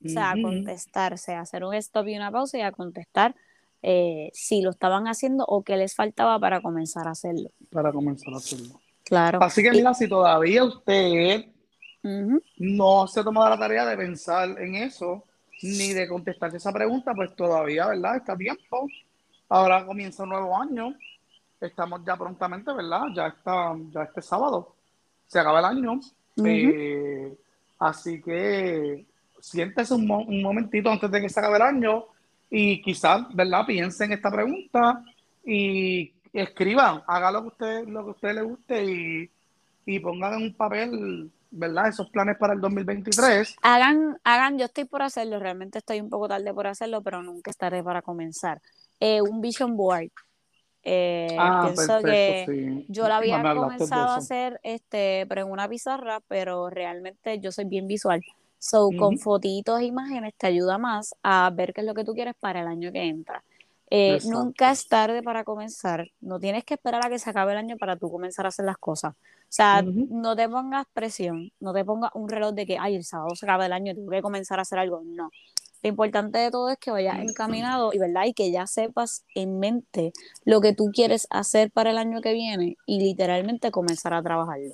o 0.04 0.08
sea, 0.08 0.32
a 0.32 0.40
contestarse, 0.40 1.34
a 1.34 1.40
hacer 1.40 1.62
un 1.64 1.74
stop 1.74 2.08
y 2.08 2.16
una 2.16 2.32
pausa 2.32 2.58
y 2.58 2.62
a 2.62 2.72
contestar 2.72 3.36
eh, 3.82 4.30
si 4.32 4.62
lo 4.62 4.70
estaban 4.70 5.06
haciendo 5.08 5.44
o 5.46 5.62
qué 5.62 5.76
les 5.76 5.94
faltaba 5.94 6.38
para 6.38 6.60
comenzar 6.62 7.08
a 7.08 7.12
hacerlo. 7.12 7.50
Para 7.70 7.92
comenzar 7.92 8.32
a 8.34 8.36
hacerlo. 8.36 8.80
Claro. 9.04 9.42
Así 9.42 9.62
que 9.62 9.68
Y- 9.68 9.72
mira, 9.72 9.92
si 9.94 10.08
todavía 10.08 10.64
usted 10.64 11.46
Ujú. 12.04 12.40
no 12.58 13.06
se 13.06 13.20
ha 13.20 13.24
tomado 13.24 13.50
la 13.50 13.58
tarea 13.58 13.84
de 13.86 13.96
pensar 13.96 14.48
en 14.60 14.76
eso, 14.76 15.24
ni 15.62 15.92
de 15.92 16.08
contestarse 16.08 16.56
esa 16.56 16.72
pregunta, 16.72 17.12
pues 17.14 17.34
todavía, 17.36 17.86
¿verdad? 17.88 18.16
Está 18.16 18.32
a 18.32 18.36
tiempo. 18.36 18.86
Ahora 19.48 19.84
comienza 19.84 20.22
un 20.22 20.30
nuevo 20.30 20.56
año. 20.56 20.94
Estamos 21.60 22.00
ya 22.04 22.16
prontamente, 22.16 22.72
¿verdad? 22.72 23.02
Ya 23.14 23.26
está, 23.28 23.74
ya 23.92 24.02
este 24.02 24.22
sábado. 24.22 24.74
Se 25.26 25.38
acaba 25.38 25.58
el 25.60 25.64
año. 25.66 25.92
Ujú. 25.92 26.46
Eh, 26.46 27.36
así 27.78 28.20
que 28.22 29.06
siéntese 29.40 29.94
un, 29.94 30.06
mo- 30.06 30.24
un 30.24 30.42
momentito 30.42 30.90
antes 30.90 31.10
de 31.10 31.20
que 31.20 31.28
se 31.28 31.38
acabe 31.40 31.56
el 31.56 31.62
año 31.62 32.04
y 32.54 32.82
quizás, 32.82 33.22
¿verdad? 33.34 33.64
Piense 33.66 34.04
en 34.04 34.12
esta 34.12 34.30
pregunta 34.30 35.02
y 35.42 36.12
escriban, 36.34 37.02
haga 37.06 37.32
lo 37.32 37.40
que 37.40 37.48
usted, 37.48 37.88
lo 37.88 38.02
que 38.04 38.08
a 38.08 38.12
usted 38.12 38.34
le 38.34 38.42
guste 38.42 38.84
y, 38.84 39.30
y 39.86 39.98
pongan 40.00 40.34
en 40.34 40.42
un 40.42 40.54
papel, 40.54 41.30
¿verdad? 41.50 41.88
Esos 41.88 42.10
planes 42.10 42.36
para 42.36 42.52
el 42.52 42.60
2023. 42.60 43.56
Hagan, 43.62 44.18
hagan, 44.22 44.58
yo 44.58 44.66
estoy 44.66 44.84
por 44.84 45.00
hacerlo, 45.00 45.38
realmente 45.38 45.78
estoy 45.78 46.02
un 46.02 46.10
poco 46.10 46.28
tarde 46.28 46.52
por 46.52 46.66
hacerlo, 46.66 47.00
pero 47.00 47.22
nunca 47.22 47.50
es 47.50 47.56
tarde 47.56 47.82
para 47.82 48.02
comenzar. 48.02 48.60
Eh, 49.00 49.22
un 49.22 49.40
vision 49.40 49.74
board. 49.74 50.10
Eh, 50.84 51.34
Ah, 51.38 51.70
pienso 51.72 52.02
que 52.02 52.44
sí. 52.46 52.84
yo 52.88 53.08
la 53.08 53.16
había 53.16 53.40
comenzado 53.40 54.10
a 54.10 54.16
hacer 54.16 54.60
este, 54.62 55.24
pero 55.26 55.40
en 55.40 55.50
una 55.50 55.70
pizarra, 55.70 56.20
pero 56.28 56.68
realmente 56.68 57.40
yo 57.40 57.50
soy 57.50 57.64
bien 57.64 57.86
visual. 57.86 58.22
So, 58.64 58.92
con 58.96 59.18
fotitos 59.18 59.81
e 59.81 59.87
imágenes 59.87 60.35
te 60.37 60.46
ayuda 60.46 60.79
más 60.79 61.16
a 61.25 61.51
ver 61.51 61.72
qué 61.75 61.81
es 61.81 61.87
lo 61.87 61.94
que 61.94 62.05
tú 62.05 62.14
quieres 62.14 62.37
para 62.38 62.61
el 62.61 62.68
año 62.68 62.92
que 62.92 63.03
entra. 63.03 63.42
Eh, 63.90 64.20
nunca 64.27 64.70
es 64.70 64.87
tarde 64.87 65.20
para 65.20 65.42
comenzar. 65.42 66.12
No 66.20 66.38
tienes 66.38 66.62
que 66.62 66.75
esperar 66.75 67.05
a 67.05 67.11
que 67.11 67.18
se 67.18 67.29
acabe 67.29 67.53
el 67.53 67.59
año 67.59 67.77
para 67.77 67.96
tú 67.96 68.09
comenzar 68.09 68.46
a 68.46 68.51
hacer 68.51 68.64
las 68.64 68.79
cosas. 68.79 69.14
O 69.14 69.46
sea, 69.48 69.83
no 69.83 70.37
te 70.37 70.48
pongas 70.48 70.87
presión, 70.92 71.51
no 71.59 71.72
te 71.72 71.85
pongas 71.85 72.12
un 72.14 72.29
reloj 72.29 72.55
de 72.55 72.64
que, 72.64 72.79
ay, 72.79 72.94
el 72.94 73.05
sábado 73.05 73.35
se 73.35 73.46
acaba 73.46 73.66
el 73.66 73.72
año, 73.72 73.96
tengo 73.96 74.12
que 74.12 74.22
comenzar 74.22 74.61
a 74.61 74.62
hacer 74.62 74.79
algo. 74.79 75.03
No. 75.05 75.33
Lo 75.83 75.88
importante 75.88 76.38
de 76.38 76.53
todo 76.53 76.70
es 76.70 76.79
que 76.79 76.92
vayas 76.92 77.18
encaminado 77.18 77.92
y, 77.92 77.98
¿verdad? 77.98 78.27
y 78.27 78.33
que 78.33 78.53
ya 78.53 78.68
sepas 78.68 79.25
en 79.35 79.59
mente 79.59 80.12
lo 80.44 80.61
que 80.61 80.72
tú 80.72 80.92
quieres 80.94 81.27
hacer 81.31 81.72
para 81.72 81.90
el 81.90 81.98
año 81.98 82.20
que 82.20 82.33
viene 82.33 82.77
y 82.87 83.01
literalmente 83.01 83.72
comenzar 83.72 84.14
a 84.14 84.22
trabajarlo. 84.22 84.72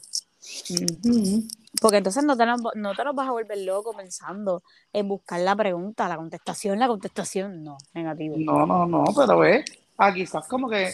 Ujú. 1.05 1.43
Porque 1.81 1.99
entonces 1.99 2.25
no 2.25 2.37
te, 2.37 2.47
lo, 2.47 2.57
no 2.75 2.95
te 2.95 3.05
lo 3.05 3.13
vas 3.13 3.29
a 3.29 3.33
volver 3.33 3.59
loco 3.59 3.93
pensando 3.95 4.63
en 4.93 5.07
buscar 5.07 5.41
la 5.41 5.55
pregunta, 5.55 6.09
la 6.09 6.17
contestación, 6.17 6.79
la 6.79 6.89
contestación. 6.89 7.63
No, 7.63 7.77
negativo. 7.93 8.37
No, 8.39 8.67
no, 8.67 8.87
no, 8.87 9.05
pero 9.15 9.39
ve, 9.39 9.65
a 9.99 10.13
quizás 10.13 10.47
como 10.49 10.69
que 10.69 10.93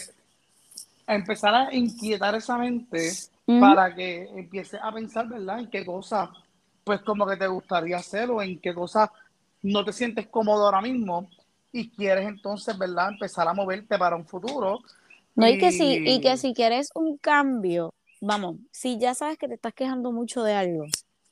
empezar 1.07 1.55
a 1.55 1.73
inquietar 1.73 2.35
esa 2.35 2.57
mente 2.57 3.11
para 3.59 3.93
que 3.93 4.23
empieces 4.35 4.79
a 4.81 4.91
pensar, 4.91 5.27
¿verdad? 5.27 5.59
En 5.59 5.69
qué 5.69 5.85
cosas, 5.85 6.29
pues 6.83 7.01
como 7.01 7.25
que 7.25 7.37
te 7.37 7.47
gustaría 7.47 7.97
hacer 7.97 8.29
o 8.29 8.41
en 8.41 8.59
qué 8.59 8.73
cosas 8.73 9.09
no 9.61 9.83
te 9.83 9.93
sientes 9.93 10.27
cómodo 10.27 10.65
ahora 10.65 10.81
mismo 10.81 11.29
y 11.71 11.89
quieres 11.89 12.27
entonces, 12.27 12.77
¿verdad? 12.77 13.09
Empezar 13.09 13.47
a 13.47 13.53
moverte 13.53 13.97
para 13.97 14.15
un 14.15 14.25
futuro. 14.25 14.79
No, 15.35 15.47
y 15.47 15.57
que 15.57 15.71
si, 15.71 16.03
y 16.05 16.21
que 16.21 16.37
si 16.37 16.53
quieres 16.53 16.89
un 16.95 17.17
cambio, 17.17 17.93
vamos, 18.21 18.57
si 18.71 18.97
ya 18.97 19.13
sabes 19.13 19.37
que 19.37 19.47
te 19.47 19.55
estás 19.55 19.73
quejando 19.73 20.11
mucho 20.11 20.43
de 20.43 20.53
algo 20.53 20.85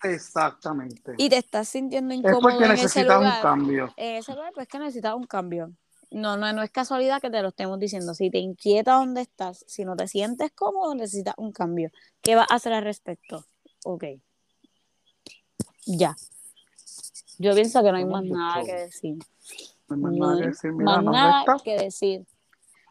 Exactamente. 0.03 1.13
y 1.17 1.29
te 1.29 1.37
estás 1.37 1.69
sintiendo 1.69 2.13
es 2.13 2.19
incómodo 2.19 2.41
porque 2.41 2.65
en 2.65 2.71
ese 2.71 2.83
necesitas 2.83 3.19
un 3.21 3.41
cambio. 3.41 3.93
en 3.97 4.15
ese 4.17 4.33
lugar, 4.33 4.51
pues 4.53 4.67
que 4.67 4.79
necesitas 4.79 5.15
un 5.15 5.23
cambio. 5.25 5.71
No, 6.11 6.37
no, 6.37 6.51
no 6.53 6.61
es 6.61 6.69
casualidad 6.69 7.19
que 7.21 7.31
te 7.31 7.41
lo 7.41 7.47
estemos 7.49 7.79
diciendo. 7.79 8.13
Si 8.13 8.29
te 8.29 8.37
inquieta 8.37 8.93
dónde 8.93 9.21
estás, 9.21 9.63
si 9.67 9.83
no 9.83 9.95
te 9.95 10.07
sientes 10.07 10.51
cómodo, 10.53 10.93
necesitas 10.93 11.33
un 11.37 11.51
cambio. 11.51 11.89
¿Qué 12.21 12.35
vas 12.35 12.45
a 12.51 12.55
hacer 12.55 12.73
al 12.73 12.83
respecto? 12.83 13.43
Ok. 13.85 14.03
Ya. 15.87 16.15
Yo 17.39 17.53
pienso 17.55 17.81
que 17.83 17.91
no 17.91 17.97
hay 17.97 18.05
más 18.05 18.23
nada 18.25 18.63
que 18.63 18.73
decir. 18.73 19.17
No 19.89 19.95
hay 19.95 20.01
más 20.01 20.11
No 20.13 20.27
nada 20.27 20.41
que 20.41 20.47
decir. 20.49 20.71
Mira, 20.71 21.01
más 21.01 21.03
nada 21.05 21.45
que 21.63 21.77
decir. 21.77 22.25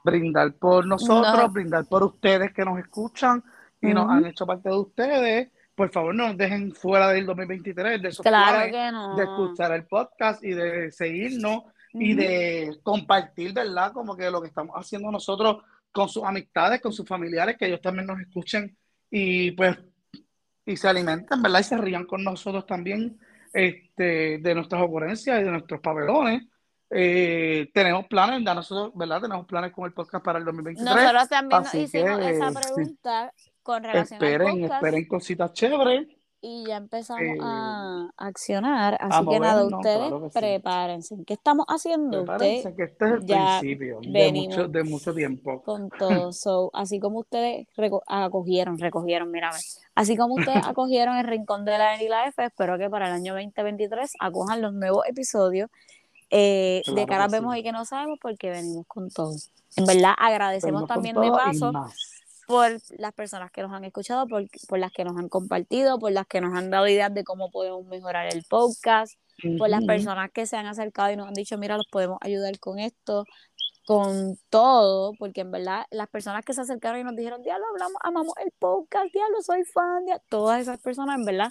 brindar 0.05 0.53
por 0.55 0.85
nosotros, 0.87 1.37
No. 1.37 1.49
brindar 1.51 1.87
por 1.87 2.03
ustedes 2.03 2.53
que 2.53 2.65
nos 2.65 2.79
escuchan 2.81 3.45
y 3.83 3.89
nos 3.93 4.05
Ujú. 4.05 4.13
han 4.13 4.27
hecho 4.27 4.47
parte 4.47 4.69
de 4.69 4.77
ustedes. 4.77 5.49
Por 5.75 5.91
favor, 5.91 6.15
no 6.15 6.29
nos 6.29 6.37
dejen 6.37 6.73
fuera 6.75 7.09
del 7.09 7.27
2023, 7.27 8.01
de 8.01 8.09
esos 8.09 8.25
Claro 8.25 8.71
planes, 8.71 8.73
que 8.73 8.93
no. 8.93 9.17
de 9.17 9.23
escuchar 9.25 9.73
el 9.73 9.85
podcast 9.87 10.45
y 10.45 10.53
de 10.53 10.93
seguirnos 10.93 11.65
y 11.93 12.13
Ujú. 12.13 12.23
de 12.23 12.79
compartir, 12.83 13.53
¿verdad? 13.53 13.93
Como 13.93 14.17
que 14.17 14.31
lo 14.31 14.41
que 14.41 14.49
estamos 14.49 14.75
haciendo 14.77 15.11
nosotros 15.11 15.63
con 15.91 16.09
sus 16.09 16.23
amistades, 16.25 16.81
con 16.81 16.93
sus 16.93 17.07
familiares, 17.07 17.57
que 17.59 17.67
ellos 17.67 17.81
también 17.81 18.07
nos 18.07 18.21
escuchen 18.21 18.77
y 19.11 19.51
pues 19.53 19.77
y 20.65 20.77
se 20.77 20.89
alimenten, 20.89 21.43
¿verdad? 21.43 21.61
Y 21.61 21.65
se 21.65 21.77
rían 21.77 22.07
con 22.07 22.23
nosotros 22.23 22.65
también 22.67 23.19
este, 23.53 24.39
de 24.39 24.55
nuestras 24.55 24.81
ocurrencias 24.83 25.41
y 25.41 25.45
de 25.45 25.51
nuestros 25.51 25.81
papelones. 25.81 26.45
Eh, 26.89 27.71
tenemos 27.75 28.07
planes, 28.07 28.43
ya 28.45 28.55
nosotros, 28.55 28.93
¿verdad? 28.95 29.23
Tenemos 29.23 29.47
planes 29.47 29.73
con 29.73 29.87
el 29.87 29.93
podcast 29.93 30.25
para 30.25 30.39
el 30.39 30.45
2023. 30.45 30.95
Nosotros 30.95 31.29
también 31.29 31.63
nos 31.63 31.75
hicimos 31.75 32.19
que, 32.19 32.31
esa 32.31 32.53
sí. 32.63 32.97
Pregunta 33.63 33.83
con 33.83 33.83
relación 33.85 34.23
al 34.23 34.29
Esperen, 34.29 34.49
podcast 34.61 34.75
esperen 34.75 35.07
cositas 35.09 35.53
chéveres. 35.53 36.09
y 36.45 36.65
ya 36.67 36.77
empezamos 36.77 37.23
Eh, 37.23 37.39
a 37.41 38.11
accionar. 38.17 38.95
a 38.95 39.07
Así 39.07 39.29
que 39.29 39.39
nada, 39.39 39.65
ustedes 39.65 39.99
claro 40.09 40.23
que 40.23 40.31
sí. 40.31 40.39
prepárense. 40.41 41.17
¿Qué 41.25 41.35
estamos 41.35 41.67
haciendo? 41.69 42.25
Prepárense 42.25 42.57
Ustedes 42.69 42.77
que 42.77 42.83
este 42.83 43.05
es 43.07 43.13
el 43.13 43.25
ya 43.27 43.59
principio 43.61 44.01
de 44.03 44.33
mucho, 44.33 44.67
de 44.69 44.83
mucho 44.83 45.15
tiempo. 45.15 45.63
con 45.63 45.89
todo. 45.91 46.33
So, 46.33 46.71
así 46.75 46.99
como 46.99 47.21
ustedes 47.21 47.69
reco- 47.77 48.03
acogieron, 48.09 48.77
recogieron, 48.79 49.31
ver. 49.31 49.45
Así 49.95 50.17
como 50.17 50.35
ustedes 50.35 50.67
acogieron 50.77 51.17
el 51.17 51.27
rincón 51.29 51.65
de 51.65 51.79
la 51.79 51.95
N 51.95 52.05
y 52.05 52.09
la 52.09 52.27
F, 52.27 52.45
espero 52.45 52.77
que 52.77 52.91
para 52.91 53.07
el 53.07 53.13
año 53.13 53.35
2023 53.35 54.11
acojan 54.19 54.61
los 54.63 54.73
nuevos 54.75 55.05
episodios. 55.07 55.71
Eh, 56.35 56.83
de 56.87 56.93
Claro 56.93 57.07
cara 57.07 57.27
que 57.27 57.33
vemos 57.33 57.55
sí. 57.55 57.61
y 57.61 57.63
que 57.63 57.73
no 57.73 57.85
sabemos 57.85 58.19
porque 58.21 58.51
venimos 58.51 58.87
con 58.89 59.11
todo. 59.11 59.33
En 59.77 59.85
verdad, 59.87 60.15
agradecemos 60.19 60.83
Venimos 60.83 60.89
también 60.89 61.21
de 61.21 61.31
paso. 61.31 61.71
Por 62.53 62.71
las 62.99 63.15
personas 63.15 63.51
que 63.51 63.63
nos 63.63 63.73
han 63.73 63.85
escuchado, 63.85 64.27
por, 64.29 64.45
por 64.69 64.79
las 64.79 64.93
que 64.93 65.05
nos 65.05 65.17
han 65.17 65.31
compartido, 65.31 65.99
por 65.99 66.13
las 66.13 66.27
que 66.27 66.43
nos 66.43 66.55
han 66.55 66.69
dado 66.69 66.87
ideas 66.87 67.13
de 67.15 67.25
cómo 67.25 67.51
podemos 67.51 67.87
mejorar 67.87 68.27
el 68.31 68.45
podcast, 68.45 69.15
por 69.57 69.71
las 69.71 69.83
personas 69.87 70.31
que 70.33 70.45
se 70.45 70.59
han 70.59 70.67
acercado 70.67 71.11
y 71.11 71.17
nos 71.17 71.29
han 71.29 71.33
dicho, 71.33 71.57
mira, 71.57 71.79
los 71.79 71.87
podemos 71.91 72.19
ayudar 72.21 72.59
con 72.59 72.79
esto, 72.79 73.25
con 73.87 74.37
todo, 74.51 75.15
porque 75.19 75.41
en 75.41 75.51
verdad 75.51 75.87
las 75.91 76.09
personas 76.09 76.45
que 76.45 76.53
se 76.53 76.61
acercaron 76.61 77.01
y 77.01 77.05
nos 77.05 77.17
dijeron, 77.17 77.43
diablo, 77.43 77.65
hablamos, 77.73 77.97
amamos 78.03 78.35
el 78.45 78.53
podcast, 78.59 79.11
diablo, 79.15 79.41
soy 79.41 79.65
fan, 79.65 80.05
dia-". 80.05 80.21
todas 80.29 80.61
esas 80.61 80.79
personas, 80.79 81.19
en 81.19 81.25
verdad, 81.25 81.51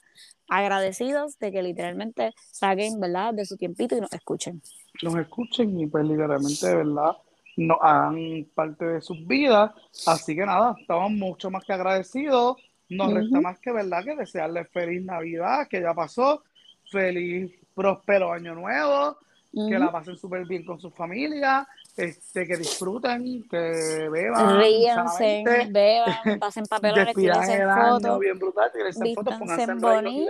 agradecidos 0.49 1.39
de 1.39 1.51
que 1.51 1.63
literalmente 1.63 2.31
saquen, 2.51 2.99
¿verdad?, 2.99 3.33
de 3.33 3.45
su 3.45 3.57
tiempito 3.57 3.97
y 3.97 4.01
nos 4.01 4.13
escuchen. 4.13 4.61
nos 5.01 5.15
escuchen 5.15 5.79
y 5.79 5.87
pues 5.87 6.05
literalmente 6.05 6.67
de 6.67 6.75
verdad 6.75 7.17
nos 7.57 7.77
hagan 7.81 8.47
parte 8.55 8.85
de 8.85 9.01
sus 9.01 9.25
vidas. 9.27 9.71
Así 10.05 10.35
que 10.35 10.45
nada, 10.45 10.75
estamos 10.79 11.11
mucho 11.11 11.49
más 11.49 11.63
que 11.65 11.73
agradecidos. 11.73 12.57
Nos 12.89 13.13
resta 13.13 13.39
más 13.39 13.57
que 13.59 13.71
verdad 13.71 14.03
que 14.03 14.15
desearles 14.15 14.69
feliz 14.69 15.03
Navidad, 15.03 15.67
que 15.69 15.81
ya 15.81 15.93
pasó, 15.93 16.43
feliz, 16.91 17.51
próspero 17.73 18.33
año 18.33 18.53
nuevo, 18.53 19.17
que 19.53 19.79
la 19.79 19.91
pasen 19.91 20.17
súper 20.17 20.45
bien 20.45 20.65
con 20.65 20.79
su 20.79 20.91
familia, 20.91 21.67
este, 21.95 22.45
que 22.45 22.57
disfruten, 22.57 23.47
que 23.49 24.09
beban 24.09 24.59
Ríanse, 24.59 25.43
beban, 25.69 26.13
pasen 26.39 26.65
papelones, 26.65 27.15
tírense 27.15 27.61
el 27.61 27.69
fotos, 27.69 28.19
bien 28.19 28.39
brutal, 28.39 28.71
tírense 28.73 29.15
fotos, 29.15 29.35
pónganse 29.37 29.63
en 29.63 30.07
y 30.07 30.27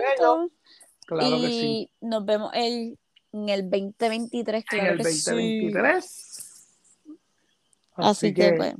que 1.08 1.46
sí. 1.48 1.90
nos 2.00 2.24
vemos 2.24 2.50
el, 2.54 2.98
en 3.32 3.48
el 3.48 3.70
2023, 3.70 4.64
En 4.72 4.78
claro 4.78 4.92
el 4.92 4.98
que 4.98 5.04
sí. 5.04 5.72
2023. 7.96 8.10
Así 8.10 8.34
que 8.34 8.52
pues, 8.56 8.74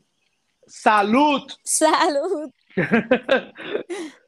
¡Salud! 0.66 1.42
salud. 1.64 2.50